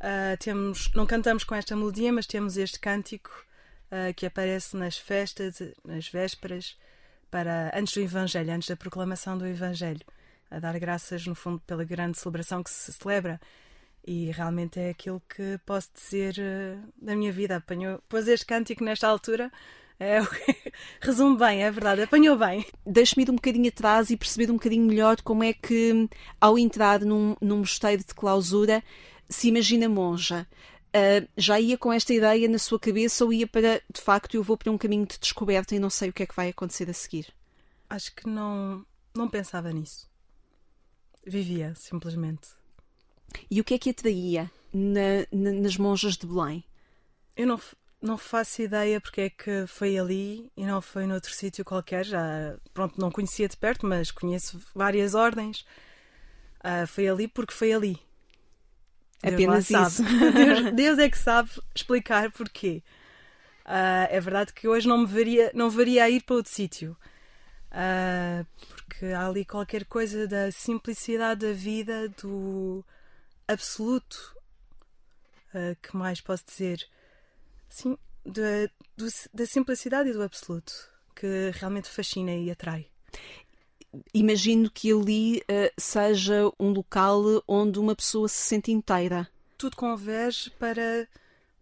uh, 0.00 0.36
temos, 0.40 0.90
não 0.92 1.06
cantamos 1.06 1.44
com 1.44 1.54
esta 1.54 1.76
melodia, 1.76 2.12
mas 2.12 2.26
temos 2.26 2.56
este 2.56 2.80
cântico 2.80 3.46
uh, 3.90 4.12
que 4.14 4.26
aparece 4.26 4.76
nas 4.76 4.96
festas, 4.96 5.62
nas 5.84 6.08
vésperas, 6.08 6.76
para 7.30 7.70
antes 7.74 7.94
do 7.94 8.00
Evangelho, 8.00 8.52
antes 8.52 8.68
da 8.68 8.76
proclamação 8.76 9.36
do 9.36 9.46
Evangelho, 9.46 10.04
a 10.50 10.58
dar 10.58 10.78
graças, 10.78 11.26
no 11.26 11.34
fundo, 11.34 11.60
pela 11.66 11.84
grande 11.84 12.18
celebração 12.18 12.62
que 12.62 12.70
se 12.70 12.92
celebra. 12.92 13.40
E 14.06 14.30
realmente 14.30 14.78
é 14.78 14.90
aquilo 14.90 15.20
que 15.28 15.58
posso 15.66 15.90
dizer 15.92 16.36
uh, 16.38 16.92
da 16.96 17.16
minha 17.16 17.32
vida. 17.32 17.56
Apanhou, 17.56 18.00
pôs 18.08 18.28
este 18.28 18.46
cântico 18.46 18.84
nesta 18.84 19.08
altura. 19.08 19.50
É, 19.98 20.20
resume 21.00 21.38
bem, 21.38 21.64
é 21.64 21.70
verdade, 21.70 22.02
apanhou 22.02 22.36
bem. 22.36 22.64
Deixe-me 22.86 23.24
ir 23.24 23.30
um 23.30 23.36
bocadinho 23.36 23.68
atrás 23.68 24.10
e 24.10 24.16
perceber 24.16 24.50
um 24.50 24.54
bocadinho 24.54 24.84
melhor 24.84 25.20
como 25.22 25.42
é 25.42 25.52
que, 25.52 26.08
ao 26.40 26.58
entrar 26.58 27.00
num, 27.00 27.34
num 27.40 27.58
mosteiro 27.58 28.04
de 28.04 28.14
clausura, 28.14 28.82
se 29.28 29.48
imagina 29.48 29.88
monja. 29.88 30.46
Uh, 30.96 31.28
já 31.36 31.60
ia 31.60 31.76
com 31.76 31.92
esta 31.92 32.14
ideia 32.14 32.48
na 32.48 32.58
sua 32.58 32.80
cabeça 32.80 33.22
ou 33.24 33.30
ia 33.32 33.46
para, 33.46 33.82
de 33.92 34.00
facto, 34.00 34.34
eu 34.34 34.42
vou 34.42 34.56
para 34.56 34.72
um 34.72 34.78
caminho 34.78 35.04
de 35.04 35.18
descoberta 35.18 35.74
e 35.74 35.78
não 35.78 35.90
sei 35.90 36.08
o 36.08 36.12
que 36.12 36.22
é 36.22 36.26
que 36.26 36.34
vai 36.34 36.48
acontecer 36.48 36.88
a 36.88 36.92
seguir? 36.94 37.34
Acho 37.90 38.14
que 38.14 38.26
não, 38.26 38.84
não 39.14 39.28
pensava 39.28 39.70
nisso. 39.72 40.08
Vivia, 41.26 41.74
simplesmente. 41.74 42.48
E 43.50 43.60
o 43.60 43.64
que 43.64 43.74
é 43.74 43.78
que 43.78 43.90
atraía 43.90 44.50
na- 44.72 45.26
na- 45.30 45.52
nas 45.60 45.76
monjas 45.76 46.16
de 46.16 46.26
Belém? 46.26 46.64
Eu 47.36 47.46
não, 47.46 47.60
não 48.00 48.16
faço 48.16 48.62
ideia 48.62 48.98
porque 49.00 49.20
é 49.22 49.30
que 49.30 49.66
foi 49.66 49.98
ali 49.98 50.50
e 50.56 50.64
não 50.64 50.80
foi 50.80 51.06
noutro 51.06 51.32
sítio 51.34 51.64
qualquer. 51.64 52.04
Já, 52.06 52.56
pronto, 52.72 52.98
não 52.98 53.10
conhecia 53.10 53.48
de 53.48 53.56
perto, 53.56 53.86
mas 53.86 54.10
conheço 54.10 54.58
várias 54.74 55.14
ordens. 55.14 55.66
Ah, 56.60 56.86
foi 56.86 57.06
ali 57.08 57.28
porque 57.28 57.52
foi 57.52 57.72
ali. 57.72 57.98
Deus 59.30 59.34
Apenas 59.34 59.70
isso. 59.70 60.02
Deus, 60.34 60.72
Deus 60.74 60.98
é 60.98 61.08
que 61.10 61.18
sabe 61.18 61.50
explicar 61.74 62.30
porquê. 62.32 62.82
Ah, 63.64 64.06
é 64.10 64.20
verdade 64.20 64.52
que 64.52 64.68
hoje 64.68 64.86
não 64.86 64.98
me 64.98 65.06
veria, 65.06 65.50
não 65.54 65.68
veria 65.70 66.04
a 66.04 66.10
ir 66.10 66.22
para 66.22 66.36
outro 66.36 66.52
sítio. 66.52 66.96
Ah, 67.70 68.44
porque 68.68 69.06
há 69.06 69.26
ali 69.26 69.44
qualquer 69.44 69.84
coisa 69.84 70.26
da 70.26 70.50
simplicidade 70.52 71.46
da 71.46 71.52
vida, 71.52 72.08
do 72.22 72.84
absoluto. 73.48 74.34
Ah, 75.54 75.74
que 75.82 75.96
mais 75.96 76.20
posso 76.20 76.44
dizer? 76.46 76.86
Sim, 77.68 77.98
da, 78.24 78.66
do- 78.96 79.08
da 79.34 79.46
simplicidade 79.46 80.10
e 80.10 80.12
do 80.12 80.22
absoluto, 80.22 80.72
que 81.14 81.50
realmente 81.54 81.88
fascina 81.88 82.32
e 82.32 82.50
atrai. 82.50 82.86
Imagino 84.12 84.70
que 84.70 84.92
ali 84.92 85.42
eh, 85.48 85.72
seja 85.78 86.50
um 86.58 86.70
local 86.70 87.42
onde 87.46 87.78
uma 87.78 87.94
pessoa 87.94 88.28
se 88.28 88.42
sente 88.42 88.72
inteira. 88.72 89.28
Tudo 89.58 89.76
converge 89.76 90.50
para, 90.50 91.08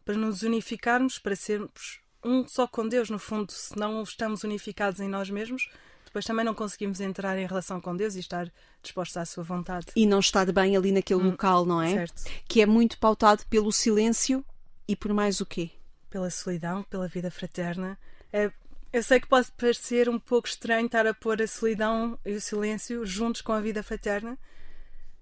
para 0.05 0.17
nos 0.17 0.43
unificarmos, 0.43 1.19
para 1.19 1.37
sermos 1.37 2.01
um 2.25 2.47
só 2.49 2.67
com 2.67 2.89
Deus, 2.89 3.11
no 3.11 3.19
fundo. 3.19 3.53
Se 3.53 3.79
não 3.79 4.03
estamos 4.03 4.45
unificados 4.45 5.01
em 5.01 5.09
nós 5.09 5.29
mesmos, 5.31 5.69
depois 6.15 6.25
também 6.25 6.45
não 6.45 6.55
conseguimos 6.55 7.01
entrar 7.01 7.37
em 7.39 7.47
relação 7.47 7.81
com 7.81 7.97
Deus 7.97 8.15
e 8.15 8.21
estar 8.21 8.51
dispostos 8.81 9.17
à 9.17 9.25
sua 9.25 9.43
vontade. 9.43 9.87
E 9.97 10.07
não 10.07 10.21
estar 10.21 10.51
bem 10.53 10.77
ali 10.77 10.93
naquele 10.93 11.23
local, 11.23 11.67
não 11.67 11.83
é? 11.83 11.93
Certo. 11.93 12.23
Que 12.47 12.63
é 12.63 12.67
muito 12.67 12.99
pautado 12.99 13.45
pelo 13.47 13.73
silêncio 13.73 14.45
e 14.87 14.95
por 14.95 15.13
mais 15.13 15.41
o 15.41 15.47
quê? 15.47 15.71
Pela 16.09 16.31
solidão, 16.31 16.85
pela 16.85 17.09
vida 17.09 17.31
fraterna. 17.31 17.99
É, 18.33 18.51
eu 18.95 19.03
sei 19.03 19.19
que 19.19 19.27
pode 19.27 19.51
parecer 19.51 20.09
um 20.09 20.21
pouco 20.21 20.47
estranho 20.47 20.87
estar 20.87 21.05
a 21.05 21.13
pôr 21.13 21.43
a 21.43 21.49
solidão 21.49 22.17
e 22.25 22.33
o 22.35 22.41
silêncio 22.41 23.05
juntos 23.05 23.43
com 23.43 23.51
a 23.51 23.61
vida 23.61 23.83
fraterna, 23.83 24.39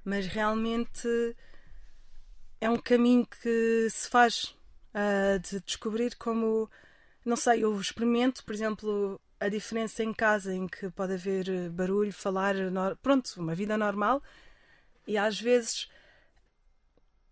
mas 0.05 0.27
realmente 0.27 1.09
é 2.61 2.69
um 2.69 2.77
caminho 2.77 3.27
que 3.27 3.89
se 3.89 4.11
faz 4.11 4.55
ah, 4.93 5.39
de 5.39 5.59
descobrir 5.61 6.15
como, 6.17 6.71
não 7.25 7.35
sei, 7.35 7.65
eu 7.65 7.81
experimento, 7.81 8.45
por 8.45 8.55
exemplo, 8.55 9.19
a 9.41 9.49
diferença 9.49 10.05
em 10.05 10.13
casa 10.13 10.55
em 10.55 10.69
que 10.69 10.91
pode 10.91 11.15
haver 11.15 11.71
barulho, 11.71 12.13
falar, 12.13 12.55
pronto, 13.01 13.41
uma 13.41 13.55
vida 13.55 13.79
normal, 13.79 14.23
e 15.07 15.17
às 15.17 15.41
vezes 15.41 15.89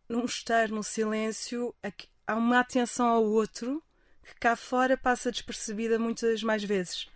num 0.09 0.25
estar 0.25 0.71
no 0.71 0.83
silêncio 0.83 1.75
aqui- 1.83 2.09
há 2.27 2.35
uma 2.35 2.61
atenção 2.61 3.09
ao 3.09 3.25
outro 3.25 3.83
que 4.25 4.35
cá 4.41 4.57
fora 4.57 4.97
passa 4.97 5.31
despercebida 5.33 5.99
muitas 5.99 6.43
mais 6.43 6.63
vezes. 6.65 7.09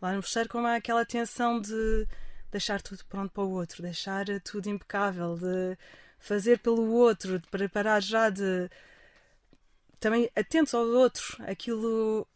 Lá 0.00 0.10
no 0.10 0.16
mosteiro, 0.16 0.48
como 0.48 0.66
há 0.66 0.76
aquela 0.76 1.02
atenção 1.02 1.60
de 1.60 2.06
deixar 2.50 2.80
tudo 2.82 3.04
pronto 3.06 3.32
para 3.32 3.42
o 3.44 3.50
outro, 3.50 3.82
deixar 3.82 4.26
tudo 4.40 4.68
impecável, 4.68 5.36
de 5.36 5.76
fazer 6.18 6.58
pelo 6.60 6.90
outro, 6.92 7.38
de 7.38 7.48
preparar 7.48 8.02
já 8.02 8.30
de 8.30 8.70
também 9.98 10.30
atentos 10.36 10.74
ao 10.74 10.84
outro. 10.86 11.36
Aquilo 11.44 12.26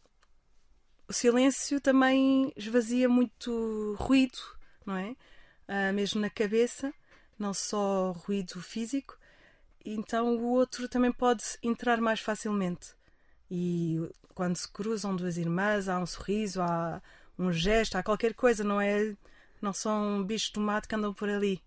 o 1.09 1.13
silêncio 1.13 1.81
também 1.81 2.53
esvazia 2.55 3.09
muito 3.09 3.95
ruído, 3.97 4.37
não 4.85 4.95
é? 4.95 5.15
Ah, 5.67 5.91
mesmo 5.91 6.21
na 6.21 6.29
cabeça, 6.29 6.93
não 7.37 7.51
só 7.51 8.11
ruído 8.11 8.61
físico. 8.61 9.17
Então 9.83 10.37
o 10.37 10.43
outro 10.51 10.87
também 10.87 11.11
pode 11.11 11.43
entrar 11.63 11.99
mais 11.99 12.19
facilmente. 12.19 12.93
E 13.49 13.99
quando 14.33 14.55
se 14.55 14.67
cruzam 14.67 15.15
duas 15.15 15.37
irmãs, 15.37 15.89
há 15.89 15.99
um 15.99 16.05
sorriso, 16.05 16.61
há 16.61 17.01
um 17.37 17.51
gesto, 17.51 17.95
há 17.95 18.03
qualquer 18.03 18.33
coisa, 18.33 18.63
não 18.63 18.79
é? 18.79 19.15
Não 19.61 19.73
são 19.73 20.23
bichos 20.23 20.51
de 20.51 20.59
mato 20.59 20.87
que 20.87 20.95
andam 20.95 21.13
por 21.13 21.29
ali 21.29 21.61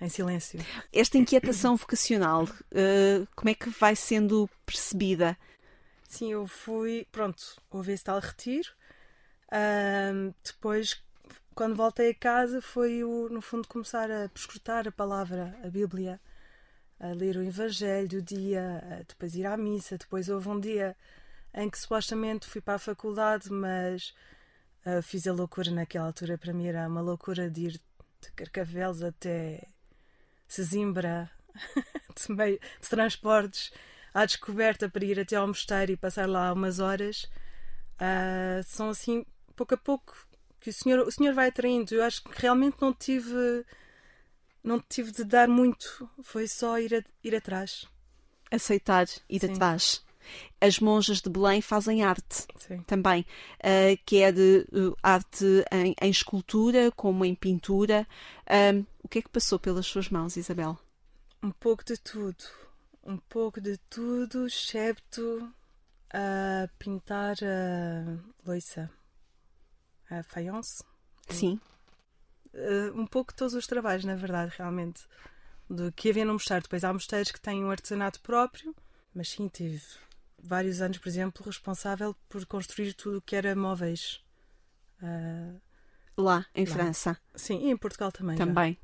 em 0.00 0.08
silêncio. 0.08 0.58
Esta 0.92 1.18
inquietação 1.18 1.76
vocacional, 1.76 2.48
eh, 2.72 3.26
como 3.36 3.50
é 3.50 3.54
que 3.54 3.68
vai 3.68 3.94
sendo 3.94 4.48
percebida? 4.64 5.36
Sim, 6.08 6.32
eu 6.32 6.46
fui, 6.46 7.06
pronto, 7.12 7.60
houve 7.70 7.92
esse 7.92 8.04
tal 8.04 8.18
retiro. 8.18 8.70
Ahm, 9.52 10.32
depois, 10.42 11.02
quando 11.54 11.76
voltei 11.76 12.10
a 12.10 12.14
casa, 12.14 12.62
foi 12.62 13.04
o, 13.04 13.28
no 13.28 13.40
fundo 13.40 13.68
começar 13.68 14.10
a 14.10 14.28
prescrutar 14.28 14.88
a 14.88 14.92
palavra, 14.92 15.58
a 15.62 15.68
Bíblia, 15.68 16.20
a 17.00 17.08
ler 17.08 17.36
o 17.36 17.42
Evangelho 17.42 18.08
do 18.08 18.22
dia, 18.22 19.04
depois 19.08 19.34
ir 19.34 19.46
à 19.46 19.56
missa. 19.56 19.96
Depois 19.98 20.28
houve 20.28 20.48
um 20.48 20.60
dia 20.60 20.96
em 21.54 21.68
que 21.68 21.78
supostamente 21.78 22.46
fui 22.46 22.60
para 22.60 22.74
a 22.74 22.78
faculdade, 22.78 23.50
mas 23.50 24.14
ah, 24.84 25.02
fiz 25.02 25.26
a 25.26 25.32
loucura 25.32 25.70
naquela 25.70 26.06
altura. 26.06 26.38
Para 26.38 26.52
mim 26.52 26.66
era 26.66 26.86
uma 26.86 27.00
loucura 27.00 27.50
de 27.50 27.62
ir 27.62 27.80
de 28.20 28.32
Carcavelos 28.36 29.02
até 29.02 29.66
Sesimbra, 30.46 31.30
de, 32.16 32.32
meio, 32.32 32.60
de 32.80 32.88
transportes 32.88 33.72
à 34.12 34.24
descoberta 34.26 34.88
para 34.88 35.04
ir 35.04 35.18
até 35.18 35.36
ao 35.36 35.46
mosteiro 35.46 35.92
e 35.92 35.96
passar 35.96 36.28
lá 36.28 36.52
umas 36.52 36.78
horas. 36.78 37.26
Ah, 37.98 38.60
são 38.64 38.90
assim, 38.90 39.24
pouco 39.56 39.74
a 39.74 39.78
pouco, 39.78 40.14
que 40.60 40.70
o 40.70 40.72
senhor, 40.72 41.00
o 41.06 41.10
senhor 41.10 41.34
vai 41.34 41.48
atraindo. 41.48 41.94
Eu 41.94 42.02
acho 42.02 42.22
que 42.22 42.40
realmente 42.40 42.76
não 42.80 42.92
tive, 42.92 43.64
não 44.62 44.80
tive 44.80 45.10
de 45.12 45.24
dar 45.24 45.48
muito, 45.48 46.08
foi 46.22 46.46
só 46.48 46.78
ir, 46.78 46.94
a- 46.94 47.04
ir 47.24 47.34
atrás. 47.34 47.86
Aceitar, 48.50 49.06
ir 49.28 49.40
Sim. 49.40 49.52
atrás. 49.52 50.04
As 50.60 50.78
monjas 50.78 51.20
de 51.20 51.30
Belém 51.30 51.60
fazem 51.62 52.04
arte 52.04 52.46
Sim. 52.56 52.82
também, 52.82 53.24
eh, 53.58 53.96
que 54.04 54.18
é 54.22 54.30
de 54.30 54.60
eh, 54.72 54.92
arte 55.02 55.44
em, 55.72 55.94
em 56.00 56.10
escultura, 56.10 56.90
como 56.92 57.24
em 57.24 57.34
pintura. 57.34 58.06
O 59.02 59.08
que 59.08 59.18
é 59.20 59.22
que 59.22 59.28
passou 59.30 59.58
pelas 59.58 59.86
suas 59.86 60.08
mãos, 60.10 60.36
Isabel? 60.36 60.78
Um 61.42 61.50
pouco 61.50 61.82
de 61.84 61.96
tudo. 61.96 62.44
Um 63.02 63.16
pouco 63.16 63.60
de 63.60 63.78
tudo, 63.88 64.46
excepto 64.46 65.50
a 66.12 66.68
pintar 66.78 67.36
a 67.42 68.18
loiça. 68.46 68.90
A 70.10 70.22
faience. 70.22 70.84
Sim. 71.28 71.58
Uh, 72.52 73.00
um 73.00 73.06
pouco 73.06 73.34
todos 73.34 73.54
os 73.54 73.66
trabalhos, 73.66 74.04
na 74.04 74.14
verdade, 74.14 74.52
realmente. 74.56 75.02
Do 75.68 75.92
que 75.92 76.10
havia 76.10 76.24
no 76.24 76.32
mosteiro. 76.32 76.62
Depois 76.62 76.82
há 76.82 76.92
mosteiros 76.92 77.30
que 77.30 77.40
têm 77.40 77.64
um 77.64 77.70
artesanato 77.70 78.20
próprio, 78.20 78.74
mas 79.14 79.28
sim, 79.28 79.48
tive 79.48 79.80
vários 80.42 80.80
anos, 80.80 80.98
por 80.98 81.08
exemplo, 81.08 81.44
responsável 81.46 82.16
por 82.28 82.44
construir 82.46 82.94
tudo 82.94 83.18
o 83.18 83.22
que 83.22 83.36
era 83.36 83.54
móveis. 83.54 84.20
Uh, 85.02 85.60
Lá, 86.16 86.44
em 86.54 86.66
Lá. 86.66 86.72
França, 86.72 87.18
sim, 87.34 87.66
e 87.66 87.70
em 87.70 87.76
Portugal 87.76 88.12
também. 88.12 88.36
já. 88.36 88.44
também. 88.44 88.78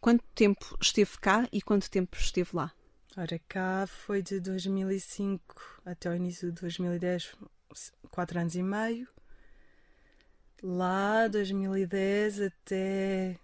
Quanto 0.00 0.24
tempo 0.34 0.76
esteve 0.80 1.18
cá 1.20 1.46
e 1.52 1.60
quanto 1.60 1.90
tempo 1.90 2.16
esteve 2.16 2.50
lá? 2.54 2.72
Ora, 3.16 3.40
cá 3.48 3.86
foi 3.86 4.22
de 4.22 4.40
2005 4.40 5.82
até 5.84 6.08
o 6.08 6.14
início 6.14 6.50
de 6.52 6.60
2010, 6.60 7.34
quatro 8.10 8.38
anos 8.38 8.54
e 8.54 8.62
meio. 8.62 9.08
Lá, 10.62 11.28
2010 11.28 12.40
até. 12.40 13.38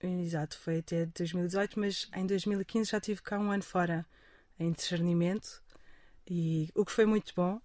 Exato, 0.00 0.58
foi 0.58 0.78
até 0.78 1.06
2018, 1.06 1.80
mas 1.80 2.08
em 2.14 2.26
2015 2.26 2.90
já 2.90 3.00
tive 3.00 3.22
cá 3.22 3.38
um 3.38 3.50
ano 3.50 3.62
fora 3.62 4.06
em 4.58 4.72
discernimento, 4.72 5.62
e 6.28 6.70
o 6.74 6.84
que 6.84 6.92
foi 6.92 7.06
muito 7.06 7.32
bom, 7.36 7.60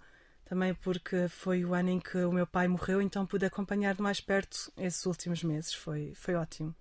também 0.45 0.73
porque 0.75 1.27
foi 1.27 1.65
o 1.65 1.73
ano 1.73 1.89
em 1.89 1.99
que 1.99 2.17
o 2.19 2.31
meu 2.31 2.47
pai 2.47 2.67
morreu, 2.67 3.01
então 3.01 3.25
pude 3.25 3.45
acompanhar 3.45 3.95
de 3.95 4.01
mais 4.01 4.19
perto 4.21 4.71
esses 4.77 5.05
últimos 5.05 5.43
meses. 5.43 5.73
Foi, 5.73 6.13
foi 6.15 6.35
ótimo. 6.35 6.75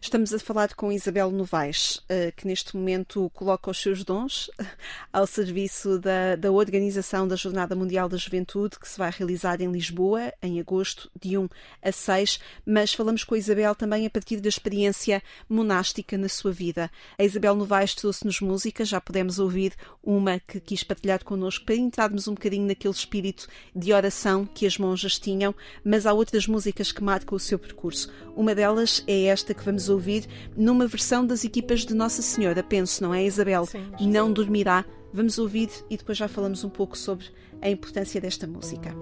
Estamos 0.00 0.34
a 0.34 0.38
falar 0.38 0.74
com 0.74 0.92
Isabel 0.92 1.30
Novaes, 1.30 2.02
eh, 2.08 2.32
que 2.36 2.46
neste 2.46 2.76
momento 2.76 3.30
coloca 3.34 3.70
os 3.70 3.80
seus 3.80 4.04
dons 4.04 4.50
ao 5.12 5.26
serviço 5.26 5.98
da, 5.98 6.36
da 6.36 6.50
organização 6.50 7.26
da 7.26 7.36
Jornada 7.36 7.76
Mundial 7.76 8.08
da 8.08 8.16
Juventude, 8.16 8.78
que 8.78 8.88
se 8.88 8.98
vai 8.98 9.10
realizar 9.10 9.60
em 9.60 9.70
Lisboa, 9.70 10.32
em 10.42 10.60
agosto, 10.60 11.10
de 11.20 11.38
1 11.38 11.48
a 11.82 11.92
6. 11.92 12.40
Mas 12.66 12.92
falamos 12.92 13.24
com 13.24 13.34
a 13.34 13.38
Isabel 13.38 13.74
também 13.74 14.04
a 14.04 14.10
partir 14.10 14.40
da 14.40 14.48
experiência 14.48 15.22
monástica 15.48 16.18
na 16.18 16.28
sua 16.28 16.52
vida. 16.52 16.90
A 17.18 17.24
Isabel 17.24 17.54
Novaes 17.54 17.94
trouxe-nos 17.94 18.40
música, 18.40 18.84
já 18.84 19.00
pudemos 19.00 19.38
ouvir 19.38 19.72
uma 20.02 20.40
que 20.40 20.58
quis 20.60 20.82
partilhar 20.82 21.24
connosco 21.24 21.64
para 21.64 21.76
entrarmos 21.76 22.26
um 22.26 22.34
bocadinho 22.34 22.66
naquele 22.66 22.94
espírito 22.94 23.46
de 23.74 23.92
oração 23.92 24.44
que 24.44 24.66
as 24.66 24.76
monjas 24.78 25.18
tinham, 25.18 25.54
mas 25.84 26.06
há 26.06 26.12
outras 26.12 26.46
músicas 26.46 26.90
que 26.90 27.02
marcam 27.02 27.36
o 27.36 27.40
seu 27.40 27.58
percurso. 27.58 28.12
Uma 28.34 28.54
delas 28.54 29.04
é 29.06 29.24
esta 29.24 29.54
que 29.54 29.61
vamos 29.64 29.88
ouvir 29.88 30.26
numa 30.56 30.86
versão 30.86 31.26
das 31.26 31.44
equipas 31.44 31.80
de 31.80 31.94
Nossa 31.94 32.22
Senhora, 32.22 32.62
penso, 32.62 33.02
não 33.02 33.14
é, 33.14 33.24
Isabel? 33.24 33.66
Sim. 33.66 33.86
Não 34.00 34.32
dormirá. 34.32 34.84
Vamos 35.12 35.38
ouvir 35.38 35.68
e 35.90 35.96
depois 35.96 36.16
já 36.16 36.26
falamos 36.26 36.64
um 36.64 36.70
pouco 36.70 36.96
sobre 36.96 37.26
a 37.60 37.68
importância 37.68 38.20
desta 38.20 38.46
música. 38.46 38.94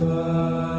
os 0.00 0.69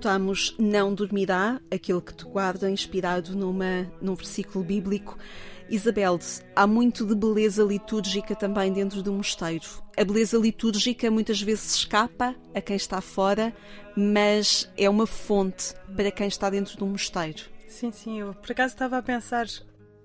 Escutamos 0.00 0.56
Não 0.58 0.94
Dormirá, 0.94 1.60
aquele 1.70 2.00
que 2.00 2.14
te 2.14 2.24
guarda, 2.24 2.70
inspirado 2.70 3.36
numa, 3.36 3.86
num 4.00 4.14
versículo 4.14 4.64
bíblico. 4.64 5.18
Isabel, 5.68 6.18
há 6.56 6.66
muito 6.66 7.04
de 7.04 7.14
beleza 7.14 7.62
litúrgica 7.62 8.34
também 8.34 8.72
dentro 8.72 9.02
do 9.02 9.12
mosteiro. 9.12 9.66
A 9.98 10.02
beleza 10.02 10.38
litúrgica 10.38 11.10
muitas 11.10 11.42
vezes 11.42 11.74
escapa 11.74 12.34
a 12.54 12.62
quem 12.62 12.76
está 12.76 13.02
fora, 13.02 13.54
mas 13.94 14.72
é 14.74 14.88
uma 14.88 15.06
fonte 15.06 15.74
para 15.94 16.10
quem 16.10 16.28
está 16.28 16.48
dentro 16.48 16.78
do 16.78 16.86
mosteiro. 16.86 17.42
Sim, 17.68 17.92
sim, 17.92 18.20
eu 18.20 18.32
por 18.32 18.52
acaso 18.52 18.72
estava 18.72 18.96
a 18.96 19.02
pensar, 19.02 19.48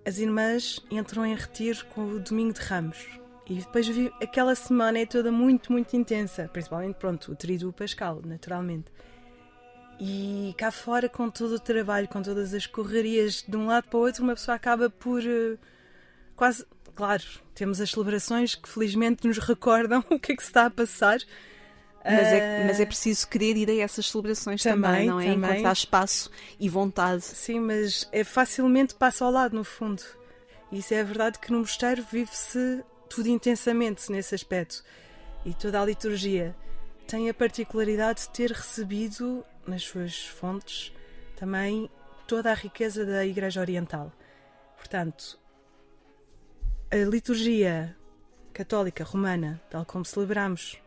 as 0.06 0.18
irmãs 0.18 0.86
entram 0.92 1.26
em 1.26 1.36
retiro 1.36 1.86
com 1.96 2.02
o 2.02 2.20
Domingo 2.20 2.52
de 2.52 2.60
Ramos. 2.60 2.98
E 3.48 3.54
depois 3.54 3.88
vi 3.88 4.12
aquela 4.22 4.56
semana 4.56 5.00
é 5.00 5.06
toda 5.06 5.32
muito, 5.32 5.72
muito 5.72 5.96
intensa, 5.96 6.50
principalmente, 6.52 6.96
pronto, 6.96 7.32
o 7.32 7.36
tríduo 7.36 7.72
pascal, 7.72 8.22
naturalmente. 8.26 8.92
E 10.00 10.54
cá 10.58 10.72
fora, 10.72 11.08
com 11.08 11.30
todo 11.30 11.54
o 11.56 11.60
trabalho, 11.60 12.08
com 12.08 12.22
todas 12.22 12.54
as 12.54 12.68
correrias 12.68 13.44
de 13.48 13.56
um 13.56 13.68
lado 13.68 13.88
para 13.88 13.98
o 13.98 14.02
outro, 14.02 14.24
uma 14.24 14.36
pessoa 14.36 14.56
acaba 14.56 14.90
por 14.90 15.22
eh, 15.26 15.58
quase. 16.36 16.66
Claro, 16.94 17.24
temos 17.54 17.80
as 17.82 17.90
celebrações 17.92 18.56
que 18.56 18.68
felizmente 18.70 19.26
nos 19.28 19.38
recordam 19.38 20.04
o 20.10 20.20
que 20.20 20.32
é 20.34 20.36
que 20.36 20.42
se 20.44 20.50
está 20.50 20.66
a 20.66 20.70
passar. 20.70 21.20
Mas 22.04 22.28
é, 22.28 22.62
Ah, 22.62 22.66
mas 22.68 22.80
é 22.80 22.86
preciso 22.86 23.28
querer 23.28 23.58
ir 23.58 23.70
a 23.70 23.76
essas 23.84 24.10
celebrações 24.12 24.62
também, 24.62 24.92
Também, 24.92 25.08
não 25.08 25.20
é? 25.20 25.26
também. 25.34 25.50
Encontrar 25.52 25.74
espaço 25.74 26.30
e 26.60 26.70
vontade. 26.70 27.24
Sim, 27.24 27.60
mas 27.62 28.08
é 28.12 28.24
facilmente 28.24 28.94
passa 28.94 29.26
ao 29.26 29.32
lado, 29.32 29.56
no 29.56 29.64
fundo. 29.64 30.04
Isso 30.72 30.94
é 30.94 31.04
verdade 31.04 31.40
que 31.40 31.52
no 31.52 31.60
mosteiro 31.60 32.06
vive-se 32.12 32.84
tudo 33.10 33.28
intensamente 33.28 34.12
nesse 34.12 34.36
aspecto. 34.36 34.84
E 35.46 35.54
toda 35.54 35.82
a 35.82 35.86
liturgia 35.86 36.56
tem 37.08 37.28
a 37.30 37.34
particularidade 37.34 38.22
de 38.22 38.30
ter 38.30 38.52
recebido 38.52 39.44
nas 39.68 39.84
suas 39.84 40.26
fontes 40.26 40.94
também 41.36 41.90
toda 42.28 42.52
a 42.52 42.54
riqueza 42.54 43.06
da 43.06 43.26
Igreja 43.26 43.62
Oriental. 43.62 44.12
Portanto, 44.78 45.40
a 46.92 46.96
liturgia 46.98 47.96
católica 48.54 49.04
romana, 49.04 49.62
tal 49.70 49.86
como 49.86 50.06
celebramos 50.06 50.82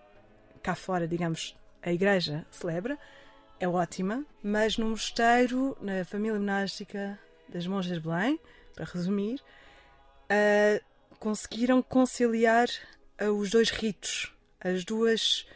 cá 0.62 0.74
fora, 0.74 1.06
digamos, 1.06 1.56
a 1.82 1.92
Igreja 1.92 2.46
celebra, 2.50 2.98
é 3.60 3.68
ótima, 3.68 4.24
mas 4.42 4.78
no 4.78 4.90
mosteiro, 4.90 5.76
na 5.80 6.04
família 6.04 6.38
monástica 6.38 7.18
das 7.48 7.66
Monjas 7.66 7.94
de 7.94 8.00
Belém, 8.00 8.38
para 8.74 8.84
resumir, 8.84 9.40
ah, 10.30 10.80
conseguiram 11.18 11.82
conciliar 11.82 12.68
ah, 13.18 13.30
os 13.30 13.50
dois 13.50 13.70
ritos, 13.70 14.32
as 14.60 14.84
duas, 14.84 15.46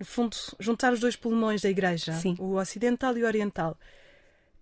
no 0.00 0.06
fundo, 0.06 0.34
juntar 0.58 0.94
os 0.94 0.98
dois 0.98 1.14
pulmões 1.14 1.60
da 1.60 1.68
Igreja, 1.68 2.14
Sim. 2.14 2.34
o 2.38 2.54
ocidental 2.54 3.16
e 3.18 3.22
o 3.22 3.26
oriental. 3.26 3.78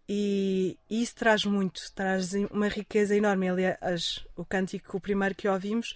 E, 0.08 0.76
e 0.90 1.00
isso 1.00 1.14
traz 1.14 1.44
muito, 1.44 1.80
traz 1.94 2.32
uma 2.50 2.66
riqueza 2.66 3.14
enorme. 3.14 3.48
Aliás, 3.48 4.26
o 4.34 4.44
cântico, 4.44 4.96
o 4.96 5.00
primeiro 5.00 5.34
que 5.36 5.46
ouvimos, 5.46 5.94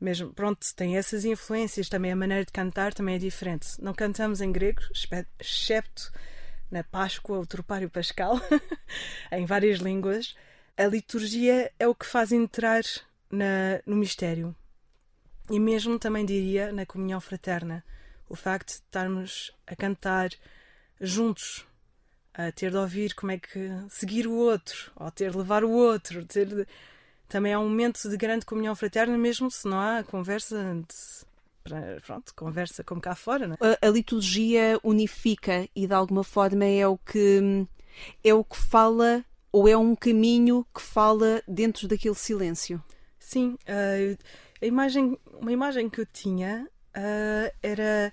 mesmo, 0.00 0.32
pronto, 0.32 0.64
tem 0.76 0.96
essas 0.96 1.24
influências, 1.24 1.88
também 1.88 2.12
a 2.12 2.16
maneira 2.16 2.44
de 2.44 2.52
cantar 2.52 2.94
também 2.94 3.16
é 3.16 3.18
diferente. 3.18 3.66
Não 3.80 3.92
cantamos 3.92 4.40
em 4.40 4.52
grego, 4.52 4.82
excepto 5.40 6.12
na 6.70 6.84
Páscoa, 6.84 7.40
o 7.40 7.46
Tropário 7.46 7.90
Pascal, 7.90 8.40
em 9.32 9.46
várias 9.46 9.80
línguas. 9.80 10.36
A 10.76 10.84
liturgia 10.84 11.72
é 11.78 11.88
o 11.88 11.94
que 11.94 12.06
faz 12.06 12.30
entrar 12.30 12.82
na, 13.30 13.80
no 13.84 13.96
mistério. 13.96 14.54
E 15.50 15.58
mesmo 15.58 15.98
também 15.98 16.24
diria 16.24 16.70
na 16.72 16.86
comunhão 16.86 17.20
fraterna. 17.20 17.82
O 18.28 18.34
facto 18.36 18.68
de 18.68 18.74
estarmos 18.74 19.52
a 19.66 19.76
cantar 19.76 20.30
juntos, 21.00 21.64
a 22.34 22.50
ter 22.52 22.70
de 22.70 22.76
ouvir 22.76 23.14
como 23.14 23.32
é 23.32 23.38
que 23.38 23.70
seguir 23.88 24.26
o 24.26 24.32
outro, 24.34 24.90
ou 24.96 25.10
ter 25.10 25.30
de 25.30 25.36
levar 25.36 25.64
o 25.64 25.70
outro, 25.70 26.24
ter 26.24 26.46
de- 26.46 26.66
também 27.28 27.52
é 27.52 27.58
um 27.58 27.68
momento 27.68 28.08
de 28.08 28.16
grande 28.16 28.44
comunhão 28.46 28.74
fraterna, 28.74 29.16
mesmo 29.18 29.50
se 29.50 29.66
não 29.68 29.80
há 29.80 30.02
conversa 30.04 30.56
de, 31.68 32.00
pronto, 32.04 32.34
conversa 32.34 32.84
como 32.84 33.00
cá 33.00 33.14
fora, 33.14 33.46
né? 33.48 33.56
A, 33.60 33.86
a 33.86 33.90
liturgia 33.90 34.78
unifica 34.82 35.68
e 35.74 35.86
de 35.86 35.94
alguma 35.94 36.22
forma 36.24 36.64
é 36.64 36.86
o 36.86 36.96
que 36.98 37.66
é 38.22 38.34
o 38.34 38.44
que 38.44 38.56
fala 38.58 39.24
ou 39.50 39.66
é 39.66 39.76
um 39.76 39.96
caminho 39.96 40.66
que 40.74 40.82
fala 40.82 41.42
dentro 41.48 41.88
daquele 41.88 42.14
silêncio. 42.14 42.82
Sim, 43.18 43.56
ah, 43.66 44.16
a 44.60 44.66
imagem, 44.66 45.18
uma 45.40 45.50
imagem 45.52 45.88
que 45.88 46.00
eu 46.00 46.06
tinha 46.06 46.68
ah, 46.96 47.52
era 47.62 48.12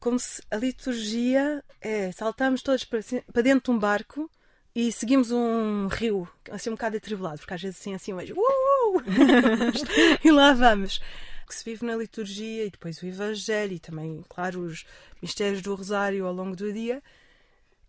como 0.00 0.18
se 0.18 0.42
a 0.50 0.56
liturgia 0.56 1.64
é 1.80 2.10
saltamos 2.10 2.60
todos 2.60 2.84
para, 2.84 3.00
para 3.32 3.42
dentro 3.42 3.72
de 3.72 3.76
um 3.76 3.78
barco 3.78 4.28
e 4.74 4.90
seguimos 4.90 5.30
um 5.30 5.86
rio, 5.86 6.28
assim 6.50 6.70
um 6.70 6.72
bocado 6.72 6.96
atribulado, 6.96 7.38
porque 7.38 7.54
às 7.54 7.62
vezes 7.62 7.78
assim, 7.78 7.94
assim, 7.94 8.12
mas 8.12 8.28
e 10.24 10.30
lá 10.30 10.52
vamos. 10.52 11.00
Que 11.46 11.54
se 11.54 11.64
vive 11.64 11.84
na 11.84 11.94
liturgia 11.94 12.64
e 12.64 12.70
depois 12.70 13.02
o 13.02 13.06
Evangelho 13.06 13.74
e 13.74 13.78
também, 13.78 14.24
claro, 14.28 14.60
os 14.60 14.86
mistérios 15.20 15.60
do 15.60 15.74
Rosário 15.74 16.26
ao 16.26 16.32
longo 16.32 16.56
do 16.56 16.72
dia. 16.72 17.02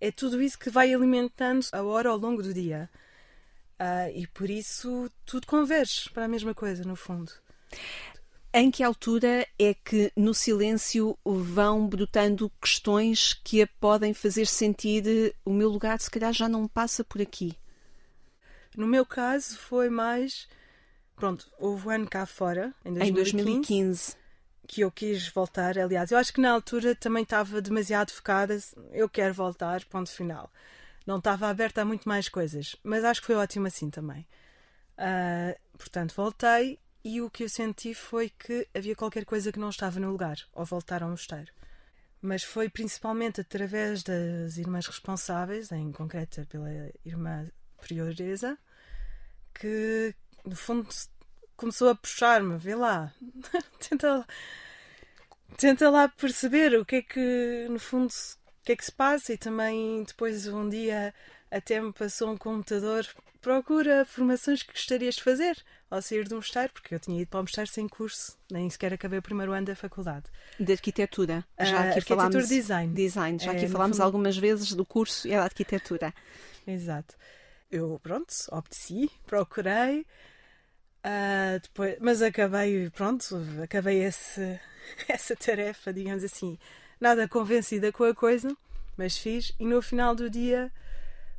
É 0.02 0.12
tudo 0.12 0.42
isso 0.42 0.60
que 0.60 0.70
vai 0.70 0.94
alimentando 0.94 1.66
a 1.72 1.82
hora 1.82 2.10
ao 2.10 2.18
longo 2.18 2.44
do 2.44 2.54
dia. 2.54 2.90
Ah, 3.80 4.12
e 4.12 4.28
por 4.28 4.50
isso 4.50 5.10
tudo 5.26 5.48
converge 5.48 6.10
para 6.10 6.26
a 6.26 6.28
mesma 6.28 6.54
coisa, 6.54 6.84
no 6.84 6.98
fundo. 6.98 7.32
Em 8.56 8.70
que 8.70 8.84
altura 8.84 9.48
é 9.58 9.74
que 9.74 10.12
no 10.16 10.32
silêncio 10.32 11.18
vão 11.26 11.88
brotando 11.88 12.52
questões 12.62 13.34
que 13.34 13.64
a 13.64 13.68
podem 13.80 14.14
fazer 14.14 14.46
sentir 14.46 15.34
o 15.44 15.52
meu 15.52 15.70
lugar 15.70 16.00
se 16.00 16.12
calhar 16.12 16.32
já 16.32 16.48
não 16.48 16.68
passa 16.68 17.04
por 17.04 17.20
aqui? 17.20 17.58
No 18.78 18.86
meu 18.86 19.08
caso 19.08 19.58
foi 19.58 19.90
mais. 19.90 20.48
Pronto, 21.16 21.50
houve 21.58 21.88
um 21.88 21.92
ano 21.92 22.08
cá 22.08 22.28
fora, 22.28 22.72
em 22.86 22.94
2015, 22.94 23.10
Em 23.10 23.14
2015. 23.14 24.16
que 24.68 24.82
eu 24.82 24.92
quis 24.92 25.28
voltar. 25.30 25.78
Aliás, 25.80 26.12
eu 26.12 26.18
acho 26.20 26.32
que 26.32 26.42
na 26.42 26.52
altura 26.52 26.94
também 26.94 27.24
estava 27.24 27.60
demasiado 27.60 28.12
focada. 28.12 28.56
Eu 28.92 29.10
quero 29.10 29.34
voltar, 29.34 29.84
ponto 29.86 30.12
final. 30.12 30.52
Não 31.08 31.18
estava 31.18 31.50
aberta 31.50 31.82
a 31.82 31.86
muito 31.86 32.08
mais 32.08 32.30
coisas, 32.30 32.76
mas 32.84 33.04
acho 33.04 33.20
que 33.22 33.28
foi 33.28 33.36
ótimo 33.36 33.66
assim 33.66 33.90
também. 33.90 34.28
Ah, 34.96 35.56
portanto, 35.76 36.14
voltei 36.16 36.80
e 37.04 37.22
o 37.22 37.30
que 37.30 37.44
eu 37.44 37.50
senti 37.50 37.94
foi 37.94 38.30
que 38.30 38.68
havia 38.74 38.96
qualquer 38.96 39.26
coisa 39.26 39.52
que 39.52 39.60
não 39.60 39.70
estava 39.70 40.00
no 40.00 40.12
lugar 40.12 40.38
ao 40.54 40.66
voltar 40.66 41.04
ao 41.04 41.10
mosteiro. 41.10 41.52
Mas 42.22 42.44
foi 42.44 42.70
principalmente 42.70 43.42
através 43.42 44.02
das 44.04 44.58
irmãs 44.58 44.88
responsáveis, 44.88 45.72
em 45.72 45.92
concreto 45.92 46.46
pela 46.48 46.70
irmã 47.06 47.50
prioresa, 47.82 48.58
que 49.54 50.16
no 50.46 50.56
fundo 50.56 50.88
começou 51.58 51.90
a 51.90 51.96
puxar-me, 51.96 52.58
vê 52.58 52.76
lá, 52.76 53.14
tenta, 53.80 54.26
tenta 55.58 55.90
lá 55.90 56.08
perceber 56.08 56.80
o 56.80 56.86
que 56.86 56.98
é 56.98 57.02
que 57.02 57.68
no 57.70 57.80
fundo 57.80 58.10
o 58.10 58.66
que 58.66 58.72
é 58.72 58.76
que 58.78 58.86
se 58.86 58.92
passa 58.92 59.34
e 59.34 59.38
também 59.38 60.04
depois 60.04 60.48
um 60.48 60.70
dia 60.70 61.14
até 61.54 61.80
me 61.80 61.94
passou 61.94 62.32
um 62.32 62.38
computador 62.38 63.08
procura 63.44 64.06
formações 64.06 64.64
que 64.64 64.72
gostarias 64.72 65.16
de 65.16 65.24
fazer 65.24 65.62
ao 65.92 66.02
sair 66.02 66.28
do 66.28 66.38
mosteiro, 66.38 66.72
porque 66.72 66.96
eu 66.96 67.00
tinha 67.00 67.22
ido 67.22 67.28
para 67.28 67.42
o 67.42 67.44
mosteiro 67.44 67.70
sem 67.70 67.88
curso, 67.90 68.38
nem 68.50 68.70
sequer 68.70 68.94
acabei 68.94 69.20
o 69.20 69.22
primeiro 69.22 69.52
ano 69.52 69.68
da 69.68 69.76
faculdade. 69.76 70.26
De 70.58 70.72
arquitetura. 70.72 71.46
Ah, 71.58 71.66
Já 71.66 71.80
aqui 71.80 71.88
arquitetura 72.00 72.22
falámos. 72.22 72.48
design. 72.50 72.94
Design. 72.94 73.38
Já 73.40 73.52
É, 73.52 73.58
aqui 73.58 73.66
no 73.66 73.72
falámos 73.74 74.00
algumas 74.00 74.38
vezes 74.38 74.74
do 74.74 74.86
curso 74.86 75.28
e 75.28 75.32
da 75.32 75.44
arquitetura. 75.44 76.14
Exato. 76.66 77.16
Eu, 77.70 78.00
pronto, 78.02 78.34
obedeci, 78.50 79.12
procurei, 79.26 80.06
ah, 81.04 81.60
depois, 81.62 81.98
mas 82.00 82.22
acabei, 82.22 82.90
pronto, 82.92 83.38
acabei 83.62 84.04
esse, 84.06 84.58
essa 85.08 85.36
tarefa, 85.36 85.92
digamos 85.92 86.24
assim, 86.24 86.58
nada 87.00 87.28
convencida 87.28 87.92
com 87.92 88.06
a 88.06 88.16
coisa, 88.16 88.56
mas 88.96 89.18
fiz 89.18 89.54
e 89.60 89.66
no 89.66 89.82
final 89.82 90.16
do 90.16 90.30
dia 90.30 90.72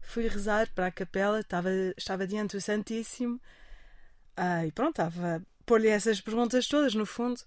fui 0.04 0.28
rezar 0.28 0.68
para 0.74 0.86
a 0.86 0.92
capela, 0.92 1.40
estava, 1.40 1.70
estava 1.96 2.26
diante 2.26 2.56
do 2.56 2.60
Santíssimo 2.60 3.40
ah, 4.36 4.66
e 4.66 4.72
pronto, 4.72 5.00
estava 5.00 5.36
a 5.36 5.40
pôr-lhe 5.64 5.88
essas 5.88 6.20
perguntas 6.20 6.66
todas, 6.66 6.94
no 6.94 7.06
fundo, 7.06 7.40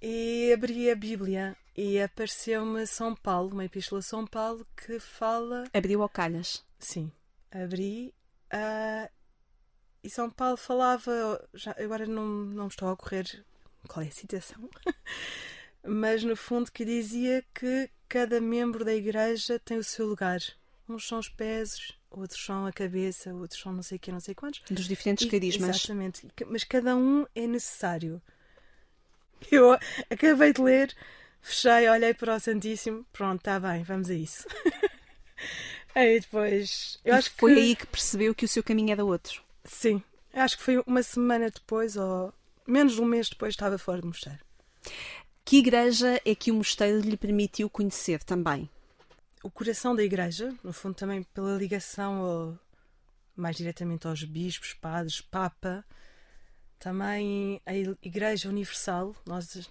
e 0.00 0.52
abri 0.52 0.90
a 0.90 0.94
Bíblia 0.94 1.56
e 1.76 2.00
apareceu-me 2.00 2.86
São 2.86 3.14
Paulo, 3.14 3.52
uma 3.52 3.64
epístola 3.64 4.00
a 4.00 4.02
São 4.02 4.26
Paulo 4.26 4.66
que 4.76 4.98
fala 4.98 5.64
Abriu 5.72 6.02
ao 6.02 6.08
calhas. 6.08 6.64
Sim, 6.78 7.10
abri 7.50 8.14
ah, 8.50 9.10
e 10.02 10.10
São 10.10 10.30
Paulo 10.30 10.56
falava, 10.56 11.48
já, 11.54 11.74
agora 11.78 12.06
não, 12.06 12.24
não 12.26 12.64
me 12.64 12.70
estou 12.70 12.88
a 12.88 12.92
ocorrer 12.92 13.44
qual 13.88 14.04
é 14.04 14.08
a 14.08 14.12
citação, 14.12 14.68
mas 15.82 16.22
no 16.22 16.36
fundo 16.36 16.70
que 16.70 16.84
dizia 16.84 17.44
que 17.54 17.90
cada 18.08 18.40
membro 18.40 18.84
da 18.84 18.94
igreja 18.94 19.58
tem 19.58 19.78
o 19.78 19.84
seu 19.84 20.06
lugar. 20.06 20.40
Uns 20.88 21.06
são 21.08 21.18
os 21.18 21.28
pés, 21.28 21.92
outros 22.10 22.42
são 22.44 22.64
a 22.66 22.72
cabeça, 22.72 23.34
outros 23.34 23.60
são 23.60 23.72
não 23.72 23.82
sei 23.82 23.96
o 23.96 24.00
que, 24.00 24.12
não 24.12 24.20
sei 24.20 24.34
quantos. 24.34 24.62
Dos 24.70 24.86
diferentes 24.86 25.26
E- 25.26 25.30
carismas. 25.30 25.76
Exatamente, 25.76 26.26
mas 26.46 26.62
cada 26.64 26.94
um 26.96 27.26
é 27.34 27.46
necessário. 27.46 28.22
Eu 29.50 29.72
acabei 30.10 30.52
de 30.52 30.60
ler, 30.62 30.94
Fechei, 31.42 31.88
olhei 31.88 32.14
para 32.14 32.36
o 32.36 32.40
Santíssimo, 32.40 33.04
pronto, 33.12 33.38
está 33.40 33.58
bem, 33.60 33.82
vamos 33.82 34.08
a 34.10 34.14
isso. 34.14 34.46
aí 35.94 36.20
depois. 36.20 36.98
Eu 37.04 37.14
E 37.14 37.18
acho 37.18 37.30
foi 37.36 37.54
que, 37.54 37.60
aí 37.60 37.76
que 37.76 37.86
percebeu 37.86 38.34
que 38.34 38.44
o 38.44 38.48
seu 38.48 38.62
caminho 38.62 38.92
era 38.92 39.04
outro. 39.04 39.42
Sim, 39.64 40.02
acho 40.32 40.56
que 40.56 40.62
foi 40.62 40.82
uma 40.86 41.02
semana 41.02 41.50
depois, 41.50 41.96
ou 41.96 42.32
menos 42.66 42.94
de 42.94 43.00
um 43.00 43.04
mês 43.04 43.28
depois, 43.28 43.52
estava 43.52 43.78
fora 43.78 44.00
do 44.00 44.06
mosteiro. 44.08 44.38
Que 45.44 45.58
igreja 45.58 46.20
é 46.24 46.34
que 46.34 46.50
o 46.50 46.54
mosteiro 46.54 47.00
lhe 47.00 47.16
permitiu 47.16 47.70
conhecer 47.70 48.22
também? 48.24 48.68
O 49.42 49.50
coração 49.50 49.94
da 49.94 50.02
igreja, 50.02 50.54
no 50.62 50.72
fundo, 50.72 50.94
também 50.94 51.22
pela 51.22 51.56
ligação 51.56 52.14
ao- 52.24 52.58
mais 53.36 53.56
diretamente 53.56 54.06
aos 54.06 54.24
bispos, 54.24 54.72
padres, 54.74 55.20
papa, 55.20 55.84
também 56.78 57.60
a 57.66 57.74
Igreja 57.74 58.48
Universal. 58.48 59.14
Nós, 59.26 59.70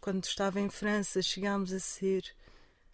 quando 0.00 0.24
estava 0.24 0.60
em 0.60 0.68
França, 0.68 1.20
chegámos 1.22 1.72
a 1.72 1.80
ser, 1.80 2.24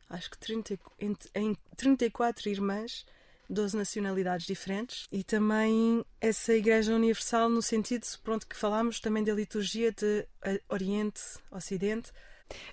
acho 0.08 0.30
que 0.30 0.38
30, 0.38 0.74
e- 0.74 0.78
ent- 1.00 1.28
em 1.34 1.56
34 1.76 2.48
irmãs, 2.48 3.04
12 3.50 3.76
nacionalidades 3.76 4.46
diferentes. 4.46 5.06
E 5.12 5.22
também 5.24 6.04
essa 6.20 6.54
Igreja 6.54 6.94
Universal, 6.94 7.48
no 7.48 7.60
sentido, 7.60 8.06
pronto, 8.22 8.46
que 8.46 8.56
falámos 8.56 9.00
também 9.00 9.22
da 9.24 9.34
liturgia 9.34 9.92
de 9.92 10.26
eh, 10.42 10.60
Oriente, 10.68 11.20
Ocidente. 11.50 12.10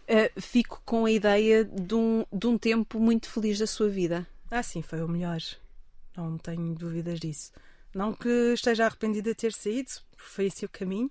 Uh, 0.08 0.42
fico 0.42 0.82
com 0.86 1.06
a 1.06 1.12
ideia 1.12 1.64
de 1.64 1.96
um, 1.96 2.26
de 2.32 2.48
um 2.48 2.58
tempo 2.58 3.00
muito 3.00 3.30
feliz 3.30 3.60
da 3.60 3.68
sua 3.68 3.90
vida. 3.90 4.28
Ah, 4.52 4.64
sim, 4.64 4.82
foi 4.82 5.02
o 5.02 5.08
melhor. 5.08 5.40
Não 6.16 6.38
tenho 6.38 6.74
dúvidas 6.76 7.20
disso. 7.20 7.52
Não 7.94 8.14
que 8.14 8.54
esteja 8.54 8.86
arrependida 8.86 9.32
de 9.32 9.36
ter 9.36 9.54
saído, 9.54 9.90
porque 10.12 10.32
foi 10.32 10.46
esse 10.46 10.66
o 10.66 10.70
caminho, 10.70 11.10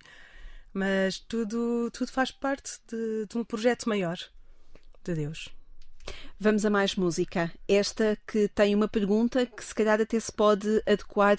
mas 0.73 1.19
tudo, 1.19 1.89
tudo 1.91 2.11
faz 2.11 2.31
parte 2.31 2.79
de, 2.87 3.25
de 3.25 3.37
um 3.37 3.43
projeto 3.43 3.89
maior 3.89 4.17
de 5.03 5.15
Deus. 5.15 5.49
Vamos 6.39 6.65
a 6.65 6.69
mais 6.69 6.95
música. 6.95 7.51
Esta 7.67 8.17
que 8.25 8.47
tem 8.49 8.73
uma 8.73 8.87
pergunta 8.87 9.45
que 9.45 9.63
se 9.63 9.75
calhar 9.75 9.99
até 9.99 10.19
se 10.19 10.31
pode 10.31 10.81
adequar 10.85 11.37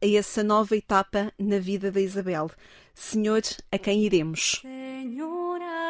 a 0.00 0.06
essa 0.06 0.42
nova 0.42 0.76
etapa 0.76 1.32
na 1.38 1.58
vida 1.58 1.90
da 1.90 2.00
Isabel. 2.00 2.50
Senhor, 2.94 3.42
a 3.70 3.78
quem 3.78 4.04
iremos? 4.04 4.60
Señor, 4.62 5.47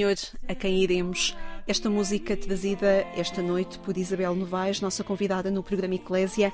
Senhor, 0.00 0.16
a 0.48 0.54
quem 0.54 0.82
iremos? 0.82 1.36
Esta 1.66 1.90
música 1.90 2.34
trazida 2.34 3.06
esta 3.14 3.42
noite 3.42 3.78
por 3.80 3.98
Isabel 3.98 4.34
Novaes, 4.34 4.80
nossa 4.80 5.04
convidada 5.04 5.50
no 5.50 5.62
programa 5.62 5.94
Eclésia. 5.94 6.50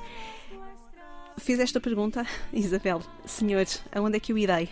Fiz 1.37 1.57
esta 1.57 1.79
pergunta, 1.79 2.27
Isabel. 2.51 3.01
Senhor, 3.25 3.65
aonde 3.89 4.17
é 4.17 4.19
que 4.19 4.33
eu 4.33 4.37
irei? 4.37 4.67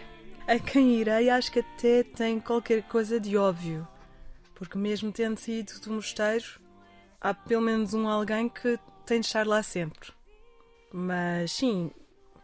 A 0.45 0.59
quem 0.59 0.95
irei, 0.95 1.29
acho 1.29 1.53
que 1.53 1.59
até 1.59 2.03
tem 2.03 2.37
qualquer 2.37 2.83
coisa 2.83 3.17
de 3.17 3.37
óbvio, 3.37 3.87
porque 4.55 4.77
mesmo 4.77 5.09
tendo 5.09 5.39
saído 5.39 5.79
do 5.79 5.93
mosteiro, 5.93 6.59
há 7.21 7.33
pelo 7.33 7.61
menos 7.61 7.93
um 7.93 8.09
alguém 8.09 8.49
que 8.49 8.77
tem 9.05 9.21
de 9.21 9.27
estar 9.27 9.47
lá 9.47 9.63
sempre. 9.63 10.09
Mas 10.91 11.53
sim, 11.53 11.91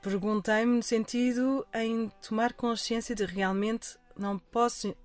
perguntei-me 0.01 0.77
no 0.77 0.83
sentido 0.83 1.67
em 1.73 2.09
tomar 2.25 2.53
consciência 2.53 3.13
de 3.13 3.25
realmente 3.25 3.97
não 4.17 4.39
posso, 4.39 4.95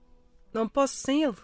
não 0.56 0.68
posso 0.68 0.96
sem 0.96 1.22
ele. 1.22 1.36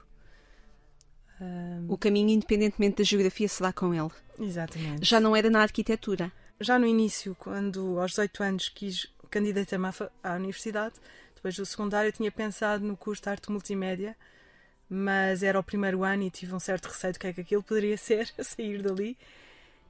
O 1.88 1.98
caminho, 1.98 2.30
independentemente 2.30 2.98
da 2.98 3.04
geografia, 3.04 3.48
se 3.48 3.60
dá 3.60 3.72
com 3.72 3.92
ele. 3.92 4.10
exatamente. 4.38 5.04
Já 5.04 5.18
não 5.18 5.34
era 5.34 5.50
na 5.50 5.60
arquitetura. 5.60 6.30
já 6.60 6.78
no 6.78 6.86
início, 6.86 7.34
quando 7.38 7.98
aos 7.98 8.12
18 8.12 8.42
anos 8.42 8.68
quis 8.68 9.12
candidatar-me 9.28 9.86
à, 9.88 9.94
à 10.22 10.36
universidade, 10.36 10.94
depois 11.34 11.56
do 11.56 11.66
secundário 11.66 12.08
eu 12.08 12.12
tinha 12.12 12.30
pensado 12.30 12.84
no 12.84 12.96
curso 12.96 13.22
de 13.22 13.28
arte 13.28 13.50
multimédia, 13.50 14.16
mas 14.88 15.42
era 15.42 15.58
o 15.58 15.62
primeiro 15.62 16.04
ano 16.04 16.22
e 16.22 16.30
tive 16.30 16.54
um 16.54 16.60
certo 16.60 16.86
receio 16.86 17.14
do 17.14 17.18
que 17.18 17.26
é 17.26 17.32
que 17.32 17.40
aquilo 17.40 17.62
poderia 17.62 17.96
ser, 17.98 18.32
a 18.38 18.44
sair 18.44 18.80
dali. 18.80 19.18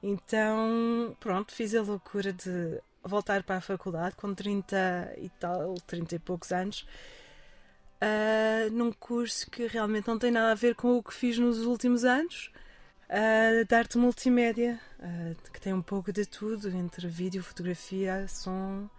Então, 0.01 1.15
pronto, 1.19 1.53
fiz 1.53 1.75
a 1.75 1.81
loucura 1.81 2.33
de 2.33 2.81
voltar 3.03 3.43
para 3.43 3.57
a 3.57 3.61
faculdade 3.61 4.15
com 4.15 4.33
30 4.33 5.13
e 5.17 5.29
tal, 5.39 5.75
30 5.85 6.15
e 6.15 6.19
poucos 6.19 6.51
anos, 6.51 6.87
ah, 8.05 8.69
num 8.69 8.91
curso 8.91 9.49
que 9.49 9.65
realmente 9.65 10.09
não 10.09 10.19
tem 10.19 10.29
nada 10.29 10.51
a 10.51 10.55
ver 10.55 10.75
com 10.75 10.97
o 10.97 11.01
que 11.01 11.13
fiz 11.13 11.37
nos 11.37 11.59
últimos 11.61 12.03
anos, 12.03 12.51
ah, 13.07 13.63
de 13.65 13.73
arte 13.73 13.97
multimédia, 13.97 14.77
ah, 14.99 15.33
que 15.53 15.61
tem 15.61 15.73
um 15.73 15.81
pouco 15.81 16.11
de 16.11 16.25
tudo, 16.25 16.69
entre 16.69 17.07
vídeo, 17.07 17.41
fotografia, 17.41 18.27
som, 18.27 18.89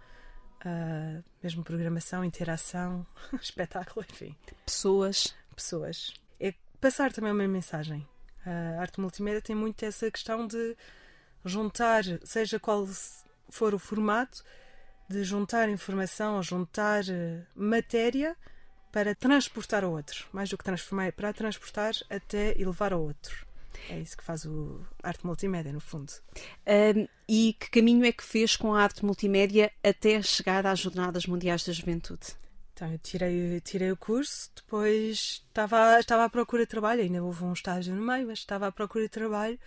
mesmo 1.43 1.63
programação, 1.63 2.25
interação, 2.25 3.05
espetáculo, 3.39 4.03
enfim, 4.09 4.35
Pessoas. 4.65 5.35
pessoas. 5.55 6.11
É 6.39 6.55
passar 6.81 7.13
também 7.13 7.31
uma 7.31 7.47
mensagem. 7.47 8.07
A 8.43 8.81
arte 8.81 8.99
multimédia 8.99 9.41
tem 9.41 9.55
muito 9.55 9.85
essa 9.85 10.09
questão 10.09 10.47
de 10.47 10.75
juntar, 11.43 12.03
seja 12.23 12.59
qual 12.59 12.87
for 13.49 13.75
o 13.75 13.79
formato, 13.79 14.43
de 15.07 15.23
juntar 15.23 15.69
informação 15.69 16.41
juntar 16.41 17.03
matéria 17.55 18.35
para 18.95 19.13
transportar 19.13 19.83
ao 19.83 19.91
outro. 19.91 20.25
Mais 20.31 20.49
do 20.49 20.57
que 20.57 20.63
transformar, 20.63 21.11
para 21.11 21.33
transportar 21.33 21.93
até 22.09 22.57
e 22.57 22.63
levar 22.63 22.93
ao 22.93 23.01
outro. 23.01 23.45
É 23.89 23.99
isso 23.99 24.15
que 24.15 24.23
faz 24.23 24.45
o 24.45 24.79
arte 25.03 25.25
multimédia, 25.25 25.73
no 25.73 25.81
fundo. 25.81 26.13
Ahm, 26.65 27.05
e 27.27 27.57
que 27.59 27.69
caminho 27.69 28.05
é 28.05 28.13
que 28.13 28.23
fez 28.23 28.55
com 28.55 28.73
a 28.73 28.81
arte 28.81 29.03
multimédia 29.03 29.69
até 29.83 30.21
chegar 30.21 30.65
às 30.65 30.79
Jornadas 30.79 31.25
Mundiais 31.25 31.65
da 31.65 31.73
Juventude? 31.73 32.37
Então, 32.73 32.89
eu 32.89 32.97
tirei, 32.97 33.59
tirei 33.59 33.91
o 33.91 33.97
curso, 33.97 34.49
depois 34.55 35.43
estava, 35.45 35.99
estava 35.99 36.23
à 36.23 36.29
procura 36.29 36.63
de 36.63 36.69
trabalho, 36.69 37.01
ainda 37.01 37.21
houve 37.21 37.43
um 37.43 37.51
estágio 37.51 37.93
no 37.93 38.01
meio, 38.01 38.27
mas 38.27 38.39
estava 38.39 38.67
à 38.67 38.71
procura 38.71 39.03
de 39.03 39.11
trabalho 39.11 39.59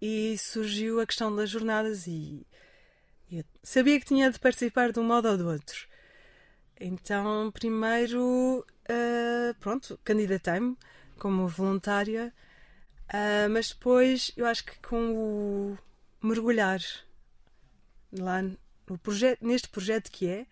e 0.00 0.38
surgiu 0.38 1.00
a 1.00 1.06
questão 1.06 1.34
das 1.34 1.50
jornadas 1.50 2.06
e 2.06 2.46
eu 3.32 3.44
sabia 3.64 3.98
que 3.98 4.06
tinha 4.06 4.30
de 4.30 4.38
participar 4.38 4.92
de 4.92 5.00
um 5.00 5.04
modo 5.04 5.26
ou 5.26 5.36
do 5.36 5.48
outro. 5.48 5.88
Então, 6.80 7.50
primeiro, 7.52 8.64
ah, 8.88 9.54
pronto, 9.60 9.98
candidatei-me 10.04 10.76
como 11.18 11.46
voluntária, 11.48 12.32
ah, 13.08 13.48
mas 13.50 13.68
depois 13.70 14.32
eu 14.36 14.46
acho 14.46 14.64
que 14.64 14.78
com 14.80 15.12
o 15.14 15.78
mergulhar 16.26 16.80
lá 18.12 18.42
no 18.42 18.98
projeto, 18.98 19.44
neste 19.46 19.68
projeto 19.68 20.10
que 20.10 20.28
é, 20.28 20.46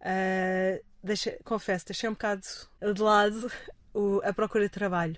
ah, 0.00 0.80
deixa- 1.02 1.36
confesso, 1.44 1.86
deixei 1.86 2.08
um 2.08 2.12
bocado 2.12 2.42
de 2.94 3.02
lado 3.02 3.50
o- 3.94 4.20
a 4.24 4.32
procura 4.32 4.64
de 4.64 4.70
trabalho. 4.70 5.16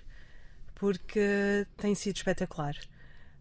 porque 0.75 1.65
tem 1.77 1.95
sido 1.95 2.17
espetacular. 2.17 2.75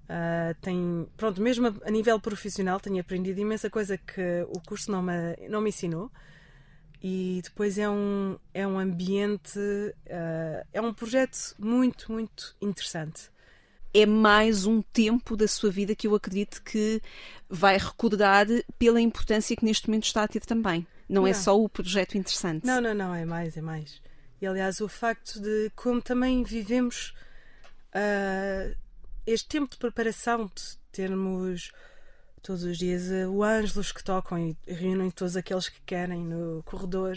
Ah, 0.08 0.54
tem, 0.60 1.08
pronto, 1.16 1.40
mesmo 1.42 1.66
a, 1.66 1.74
a 1.88 1.90
nível 1.90 2.20
profissional, 2.20 2.78
tenho 2.80 3.00
aprendido 3.00 3.40
imensa 3.40 3.68
coisa 3.70 3.98
que 3.98 4.46
o 4.50 4.60
curso 4.60 4.90
não 4.92 5.02
me, 5.02 5.36
não 5.48 5.60
me 5.60 5.70
ensinou. 5.70 6.10
E 7.06 7.42
depois 7.44 7.76
é 7.76 7.86
um, 7.86 8.38
é 8.54 8.66
um 8.66 8.78
ambiente, 8.78 9.60
ah, 10.08 10.64
é 10.72 10.80
um 10.80 10.94
projeto 10.94 11.54
muito, 11.58 12.10
muito 12.10 12.56
interessante. 12.62 13.30
É 13.92 14.06
mais 14.06 14.64
um 14.64 14.80
tempo 14.80 15.36
da 15.36 15.46
sua 15.46 15.70
vida 15.70 15.94
que 15.94 16.06
eu 16.06 16.14
acredito 16.14 16.62
que 16.62 17.02
vai 17.46 17.76
recordar 17.76 18.46
pela 18.78 19.02
importância 19.02 19.54
que 19.54 19.66
neste 19.66 19.86
momento 19.86 20.04
está 20.04 20.22
a 20.22 20.28
ter 20.28 20.46
também. 20.46 20.86
Não, 21.06 21.26
é 21.26 21.34
só 21.34 21.60
o 21.60 21.68
projeto 21.68 22.16
interessante. 22.16 22.66
Não, 22.66 22.80
não, 22.80 22.94
não, 22.94 23.14
é 23.14 23.26
mais, 23.26 23.54
é 23.54 23.60
mais. 23.60 24.00
E 24.40 24.46
aliás, 24.46 24.80
o 24.80 24.88
facto 24.88 25.38
de 25.38 25.70
como 25.76 26.00
também 26.00 26.42
vivemos 26.42 27.12
ah, 27.92 28.74
este 29.26 29.46
tempo 29.46 29.70
de 29.70 29.76
preparação, 29.76 30.46
de 30.46 30.78
termos 30.90 31.70
todos 32.44 32.62
os 32.62 32.76
dias 32.76 33.10
ah, 33.10 33.26
o 33.28 33.42
Ângelos 33.42 33.90
que 33.90 34.04
tocam 34.04 34.38
e 34.38 34.54
reúnem 34.68 35.10
todos 35.10 35.34
aqueles 35.34 35.68
que 35.68 35.80
querem 35.80 36.22
no 36.22 36.62
corredor. 36.62 37.16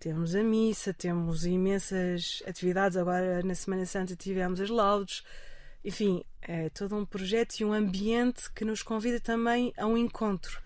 Temos 0.00 0.34
a 0.34 0.42
missa, 0.42 0.92
temos 0.94 1.44
imensas 1.44 2.42
atividades. 2.48 2.96
Agora, 2.96 3.42
na 3.44 3.54
Semana 3.54 3.84
Santa, 3.86 4.16
tivemos 4.16 4.60
as 4.60 4.70
laudes. 4.70 5.22
Enfim, 5.84 6.24
é 6.40 6.70
todo 6.70 6.96
um 6.96 7.04
projeto 7.04 7.60
e 7.60 7.64
um 7.64 7.72
ambiente 7.72 8.50
que 8.52 8.64
nos 8.64 8.82
convida 8.82 9.20
também 9.20 9.72
a 9.76 9.86
um 9.86 9.96
encontro. 9.96 10.60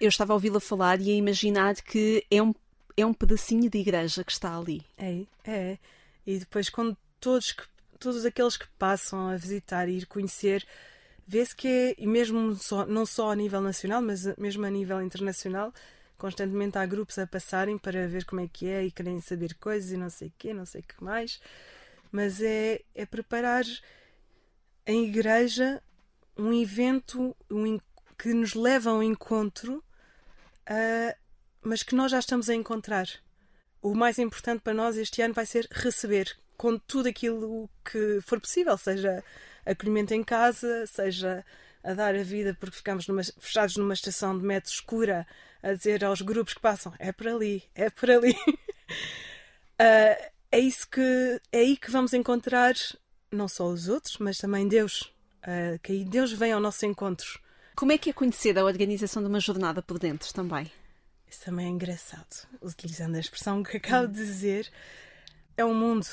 Eu 0.00 0.08
estava 0.08 0.32
a 0.32 0.34
ouvi-la 0.34 0.58
falar 0.58 0.98
e 1.00 1.10
a 1.12 1.14
imaginar 1.14 1.74
que 1.76 2.24
é 2.30 2.42
um, 2.42 2.54
é 2.96 3.04
um 3.04 3.14
pedacinho 3.14 3.68
de 3.70 3.78
igreja 3.78 4.24
que 4.24 4.32
está 4.32 4.56
ali. 4.56 4.82
É, 4.96 5.24
é. 5.44 5.78
E 6.26 6.38
depois, 6.38 6.68
quando 6.70 6.96
todos, 7.20 7.52
que- 7.52 7.64
todos 8.00 8.24
aqueles 8.24 8.56
que 8.56 8.66
passam 8.78 9.28
a 9.28 9.36
visitar 9.36 9.88
e 9.88 9.98
ir 9.98 10.06
conhecer, 10.06 10.66
vê-se 11.26 11.54
que 11.54 11.94
e 11.98 12.06
mesmo 12.06 12.54
só, 12.56 12.86
não 12.86 13.04
só 13.04 13.32
a 13.32 13.36
nível 13.36 13.60
nacional, 13.60 14.00
mas 14.00 14.24
mesmo 14.36 14.64
a 14.64 14.70
nível 14.70 15.02
internacional, 15.02 15.72
constantemente 16.16 16.78
há 16.78 16.86
grupos 16.86 17.18
a 17.18 17.26
passarem 17.26 17.76
para 17.78 18.06
ver 18.08 18.24
como 18.24 18.40
é 18.40 18.48
que 18.48 18.66
é 18.66 18.84
e 18.84 18.90
querem 18.90 19.20
saber 19.20 19.54
coisas 19.54 19.90
e 19.90 19.96
não 19.96 20.10
sei 20.10 20.28
o 20.28 20.32
quê, 20.38 20.54
não 20.54 20.66
sei 20.66 20.80
o 20.80 20.84
que 20.84 21.02
mais. 21.02 21.40
Mas 22.12 22.40
é, 22.40 22.82
é 22.94 23.04
preparar 23.04 23.64
em 24.86 25.04
igreja 25.04 25.82
um 26.36 26.52
evento 26.52 27.36
um 27.50 27.78
que 28.18 28.32
nos 28.32 28.54
leva 28.54 28.90
a 28.90 28.94
um 28.94 29.02
encontro, 29.02 29.82
ah, 30.66 31.16
mas 31.62 31.82
que 31.82 31.94
nós 31.94 32.12
já 32.12 32.18
estamos 32.18 32.48
a 32.48 32.54
encontrar 32.54 33.08
o 33.82 33.94
mais 33.94 34.18
importante 34.18 34.62
para 34.62 34.74
nós 34.74 34.96
este 34.96 35.22
ano 35.22 35.34
vai 35.34 35.46
ser 35.46 35.68
receber 35.70 36.36
com 36.56 36.78
tudo 36.78 37.08
aquilo 37.08 37.68
que 37.84 38.20
for 38.22 38.40
possível, 38.40 38.76
seja 38.78 39.22
acolhimento 39.64 40.14
em 40.14 40.22
casa, 40.24 40.86
seja 40.86 41.44
a 41.82 41.94
dar 41.94 42.14
a 42.14 42.22
vida 42.22 42.56
porque 42.58 42.76
ficamos 42.76 43.06
numa- 43.06 43.22
fechados 43.38 43.76
numa 43.76 43.94
estação 43.94 44.36
de 44.36 44.44
metro 44.44 44.70
escura 44.70 45.26
a 45.62 45.72
dizer 45.72 46.04
aos 46.04 46.20
grupos 46.20 46.54
que 46.54 46.60
passam 46.60 46.92
é 46.98 47.12
por 47.12 47.28
ali, 47.28 47.62
é 47.74 47.90
por 47.90 48.10
ali. 48.10 48.34
Ah, 49.78 50.30
é 50.52 50.58
isso 50.58 50.88
que 50.88 51.40
é 51.52 51.58
aí 51.58 51.76
que 51.76 51.90
vamos 51.90 52.12
encontrar 52.14 52.74
não 53.30 53.48
só 53.48 53.66
os 53.66 53.88
outros, 53.88 54.16
mas 54.18 54.38
também 54.38 54.66
Deus. 54.66 55.12
Ah, 55.42 55.78
que 55.82 55.92
aí 55.92 56.04
Deus 56.04 56.32
vem 56.32 56.52
ao 56.52 56.60
nosso 56.60 56.86
encontro. 56.86 57.38
Como 57.74 57.92
é 57.92 57.98
que 57.98 58.08
é 58.10 58.12
conhecer 58.12 58.58
a 58.58 58.64
organização 58.64 59.22
de 59.22 59.28
uma 59.28 59.40
jornada 59.40 59.82
por 59.82 59.98
dentro 59.98 60.32
também? 60.32 60.70
Isso 61.28 61.44
também 61.44 61.66
é 61.66 61.68
engraçado, 61.68 62.46
utilizando 62.62 63.16
a 63.16 63.20
expressão 63.20 63.62
que 63.62 63.76
acabo 63.76 64.06
de 64.06 64.24
dizer. 64.24 64.70
É 65.56 65.64
um 65.64 65.74
mundo, 65.74 66.06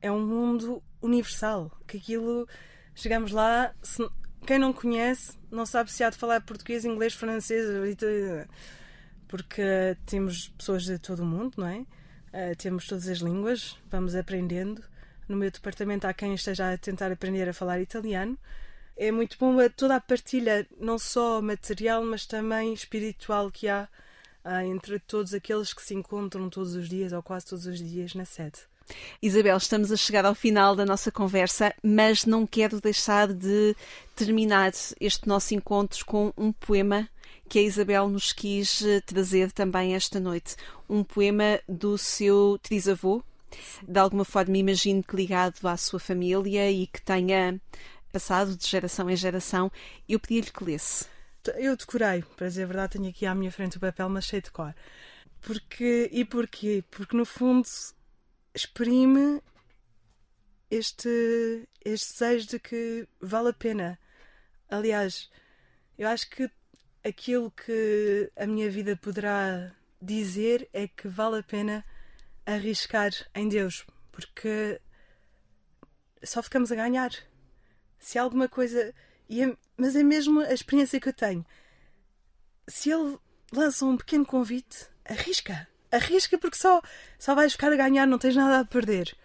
é 0.00 0.10
um 0.10 0.24
mundo 0.26 0.82
universal. 1.02 1.70
Que 1.86 1.96
aquilo, 1.98 2.48
chegamos 2.94 3.32
lá, 3.32 3.74
se- 3.82 4.08
quem 4.46 4.58
não 4.58 4.72
conhece, 4.72 5.38
não 5.50 5.66
sabe 5.66 5.90
se 5.92 6.02
há 6.02 6.10
de 6.10 6.16
falar 6.16 6.40
português, 6.42 6.84
inglês, 6.84 7.14
francês, 7.14 7.66
porque 9.28 9.96
temos 10.06 10.48
pessoas 10.48 10.84
de 10.84 10.98
todo 10.98 11.20
o 11.20 11.26
mundo, 11.26 11.54
não 11.58 11.66
é? 11.66 11.86
Eh, 12.32 12.54
temos 12.54 12.86
todas 12.86 13.08
as 13.08 13.18
línguas, 13.18 13.76
vamos 13.90 14.14
aprendendo. 14.14 14.82
No 15.28 15.36
meu 15.36 15.50
departamento 15.50 16.06
há 16.06 16.12
quem 16.14 16.34
esteja 16.34 16.72
a 16.72 16.78
tentar 16.78 17.12
aprender 17.12 17.48
a 17.48 17.52
falar 17.54 17.80
italiano. 17.80 18.36
É 18.96 19.10
muito 19.12 19.36
bom 19.38 19.56
toda 19.76 19.96
a 19.96 20.00
partilha, 20.00 20.66
não 20.78 20.98
só 20.98 21.40
material, 21.40 22.04
mas 22.04 22.26
também 22.26 22.74
espiritual 22.74 23.50
que 23.50 23.68
há 23.68 23.88
ah, 24.44 24.64
entre 24.64 24.98
todos 24.98 25.32
aqueles 25.32 25.72
que 25.72 25.82
se 25.82 25.94
encontram 25.94 26.50
todos 26.50 26.74
os 26.74 26.88
dias 26.88 27.12
ou 27.12 27.22
quase 27.22 27.46
todos 27.46 27.66
os 27.66 27.78
dias 27.78 28.14
na 28.14 28.24
sede. 28.24 28.58
Isabel, 29.22 29.56
estamos 29.56 29.92
a 29.92 29.96
chegar 29.96 30.24
ao 30.24 30.34
final 30.34 30.74
da 30.74 30.84
nossa 30.84 31.10
conversa, 31.10 31.74
mas 31.82 32.24
não 32.24 32.46
quero 32.46 32.80
deixar 32.80 33.32
de 33.32 33.76
terminar 34.14 34.72
este 35.00 35.28
nosso 35.28 35.54
encontro 35.54 36.04
com 36.04 36.32
um 36.36 36.52
poema 36.52 37.08
que 37.48 37.58
a 37.58 37.62
Isabel 37.62 38.08
nos 38.08 38.32
quis 38.32 38.82
eh, 38.82 39.00
trazer 39.00 39.50
também 39.50 39.94
esta 39.94 40.20
noite. 40.20 40.54
Um 40.88 41.02
poema 41.02 41.60
do 41.68 41.98
seu 41.98 42.58
trisavô, 42.62 43.24
de 43.86 43.98
alguma 43.98 44.24
forma 44.24 44.56
imagino 44.56 45.02
que 45.02 45.16
ligado 45.16 45.66
à 45.66 45.76
sua 45.76 45.98
família 45.98 46.70
e 46.70 46.86
que 46.86 47.02
tenha 47.02 47.60
passado 48.12 48.56
de 48.56 48.66
geração 48.66 49.10
em 49.10 49.16
geração. 49.16 49.70
Eu 50.08 50.20
pedi-lhe 50.20 50.50
que 50.50 50.64
lesse. 50.64 51.06
Eu 51.56 51.76
decorei, 51.76 52.22
para 52.36 52.48
dizer 52.48 52.64
a 52.64 52.66
verdade, 52.66 52.92
tenho 52.98 53.08
aqui 53.08 53.26
à 53.26 53.34
minha 53.34 53.50
frente 53.50 53.78
o 53.78 53.80
papel, 53.80 54.08
mas 54.08 54.26
cheio 54.26 54.42
de 54.42 54.50
cor. 54.50 54.74
Porque, 55.40 56.08
e 56.12 56.24
porquê? 56.24 56.84
Porque 56.90 57.16
no 57.16 57.24
fundo 57.24 57.66
exprime 58.54 59.42
este, 60.70 61.68
este 61.84 62.12
desejo 62.12 62.46
de 62.48 62.58
que 62.60 63.08
vale 63.20 63.50
a 63.50 63.52
pena. 63.52 63.98
Aliás, 64.68 65.30
eu 65.98 66.08
acho 66.08 66.28
que 66.30 66.50
aquilo 67.04 67.50
que 67.50 68.30
a 68.36 68.46
minha 68.46 68.70
vida 68.70 68.96
poderá 68.96 69.74
dizer 70.00 70.68
é 70.72 70.88
que 70.88 71.08
vale 71.08 71.38
a 71.38 71.42
pena 71.42 71.84
arriscar 72.46 73.10
em 73.34 73.48
Deus, 73.48 73.84
porque 74.12 74.80
só 76.22 76.42
ficamos 76.42 76.70
a 76.72 76.76
ganhar. 76.76 77.10
Se 77.98 78.18
alguma 78.18 78.48
coisa. 78.48 78.94
é- 79.28 79.56
mas 79.76 79.94
é 79.94 80.02
mesmo 80.02 80.40
a 80.40 80.52
experiência 80.52 81.00
que 81.00 81.08
eu 81.08 81.12
tenho. 81.12 81.46
Se 82.68 82.90
ele 82.90 83.18
lança 83.52 83.84
um 83.84 83.96
pequeno 83.96 84.26
convite, 84.26 84.88
arrisca. 85.04 85.68
Arrisca 85.90 86.38
porque 86.38 86.56
só, 86.56 86.80
só 87.18 87.34
vais 87.34 87.52
ficar 87.52 87.72
a 87.72 87.76
ganhar, 87.76 88.06
não 88.06 88.18
tens 88.18 88.36
nada 88.36 88.60
a 88.60 88.64
perder. 88.64 89.16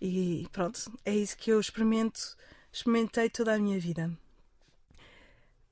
E 0.00 0.48
pronto, 0.52 0.92
é 1.04 1.14
isso 1.14 1.36
que 1.36 1.50
eu 1.50 1.60
experimento, 1.60 2.36
experimentei 2.72 3.28
toda 3.28 3.54
a 3.54 3.58
minha 3.58 3.78
vida. 3.78 4.10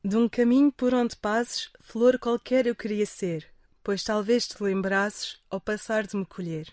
De 0.05 0.17
um 0.17 0.29
caminho 0.29 0.71
por 0.71 0.95
onde 0.95 1.17
passes, 1.17 1.71
flor 1.81 2.19
qualquer 2.19 2.67
eu 2.67 2.75
queria 2.75 3.07
ser, 3.07 3.47
pois 3.83 4.05
talvez 4.05 4.47
te 4.47 4.63
lembrasses 4.63 5.41
ao 5.51 5.61
passar 5.61 6.07
de 6.07 6.17
me 6.17 6.25
colher. 6.25 6.69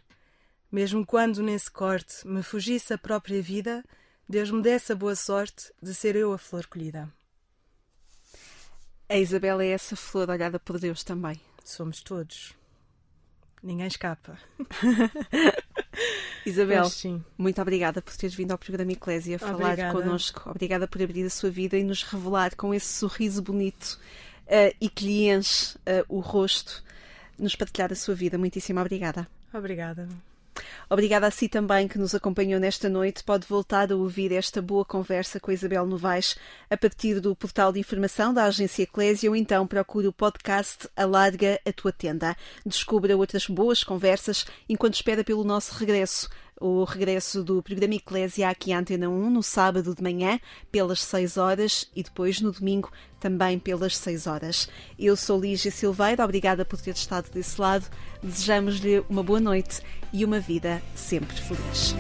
Mesmo 0.72 1.06
quando 1.06 1.42
nesse 1.42 1.72
corte 1.72 2.28
me 2.28 2.44
fugisse 2.44 2.94
a 2.94 2.98
própria 2.98 3.42
vida, 3.42 3.84
Deus 4.28 4.52
me 4.52 4.62
desse 4.62 4.92
a 4.92 4.96
boa 4.96 5.16
sorte 5.16 5.72
de 5.82 5.94
ser 5.94 6.16
eu 6.16 6.34
a 6.34 6.38
flor 6.38 6.68
colhida. 6.68 7.12
A 9.08 9.18
Isabel 9.18 9.62
é 9.62 9.70
essa 9.70 9.96
flor 9.96 10.30
olhada 10.30 10.60
por 10.60 10.80
Deus 10.80 11.04
também. 11.04 11.40
Somos 11.64 12.02
todos. 12.02 12.54
Ninguém 13.66 13.88
escapa. 13.88 14.38
Isabel, 16.46 16.84
Mas 16.84 17.04
muito 17.36 17.60
obrigada 17.60 18.00
por 18.00 18.16
teres 18.16 18.36
vindo 18.36 18.52
ao 18.52 18.60
programa 18.60 18.92
Eclésia 18.92 19.40
falar 19.40 19.72
Obrigada. 19.72 19.92
connosco. 19.92 20.48
Obrigada 20.48 20.88
por 20.88 21.02
abrir 21.02 21.26
a 21.26 21.32
sua 21.32 21.50
vida 21.50 21.76
e 21.76 21.84
nos 21.84 22.04
revelar 22.04 22.56
com 22.56 22.76
esse 22.76 22.86
sorriso 22.86 23.42
bonito 23.42 24.00
eh, 24.46 24.76
e 24.80 24.88
que 24.88 25.06
lhe 25.06 25.30
enche 25.30 25.80
eh, 25.84 26.06
o 26.08 26.20
rosto, 26.20 26.84
nos 27.40 27.56
partilhar 27.56 27.92
a 27.92 27.96
sua 27.96 28.14
vida. 28.14 28.38
Muitíssimo 28.38 28.80
obrigada. 28.80 29.28
Obrigada. 29.52 30.08
Obrigada 30.90 31.28
a 31.28 31.32
si 31.32 31.50
também 31.50 31.88
que 31.88 31.98
nos 31.98 32.14
acompanhou 32.14 32.60
nesta 32.60 32.90
noite. 32.90 33.24
Pode 33.24 33.48
voltar 33.48 33.92
a 33.92 33.96
ouvir 33.96 34.32
esta 34.32 34.62
boa 34.62 34.86
conversa 34.86 35.40
com 35.40 35.52
Isabel 35.52 35.86
Novaes 35.86 36.36
a 36.70 36.78
partir 36.78 37.20
do 37.20 37.36
portal 37.36 37.72
de 37.72 37.80
informação 37.80 38.34
da 38.34 38.46
Agência 38.46 38.84
Eclésia 38.84 39.30
ou 39.30 39.36
então 39.36 39.66
procure 39.68 40.08
o 40.08 40.14
podcast 40.14 40.88
Alarga 40.96 41.60
a 41.66 41.72
Tua 41.74 41.92
Tenda. 41.92 42.36
Descubra 42.66 43.18
outras 43.18 43.48
boas 43.48 43.84
conversas 43.84 44.46
enquanto 44.70 44.96
espera 44.96 45.24
pelo 45.24 45.44
nosso 45.44 45.74
regresso. 45.76 46.30
O 46.60 46.86
regresso 46.86 47.44
do 47.44 47.62
programa 47.62 47.96
Eclésia 47.96 48.50
aqui 48.50 48.72
à 48.72 48.80
Antena 48.80 49.10
1 49.10 49.30
no 49.30 49.44
sábado 49.44 49.94
de 49.94 50.02
manhã 50.02 50.40
pelas 50.72 51.02
6 51.04 51.36
horas 51.36 51.90
e 51.94 52.02
depois 52.02 52.40
no 52.40 52.52
domingo 52.52 52.90
também 53.20 53.60
pelas 53.60 53.98
6 53.98 54.26
horas. 54.26 54.70
Eu 54.98 55.18
sou 55.18 55.40
Lígia 55.40 55.70
Silveira, 55.70 56.24
obrigada 56.24 56.64
por 56.64 56.80
ter 56.80 56.94
estado 56.94 57.30
desse 57.30 57.60
lado. 57.60 57.86
Desejamos-lhe 58.24 59.04
uma 59.10 59.22
boa 59.22 59.40
noite 59.40 59.82
e 60.14 60.24
uma 60.24 60.40
vida 60.40 60.82
sempre 60.96 61.36
feliz. 61.36 61.94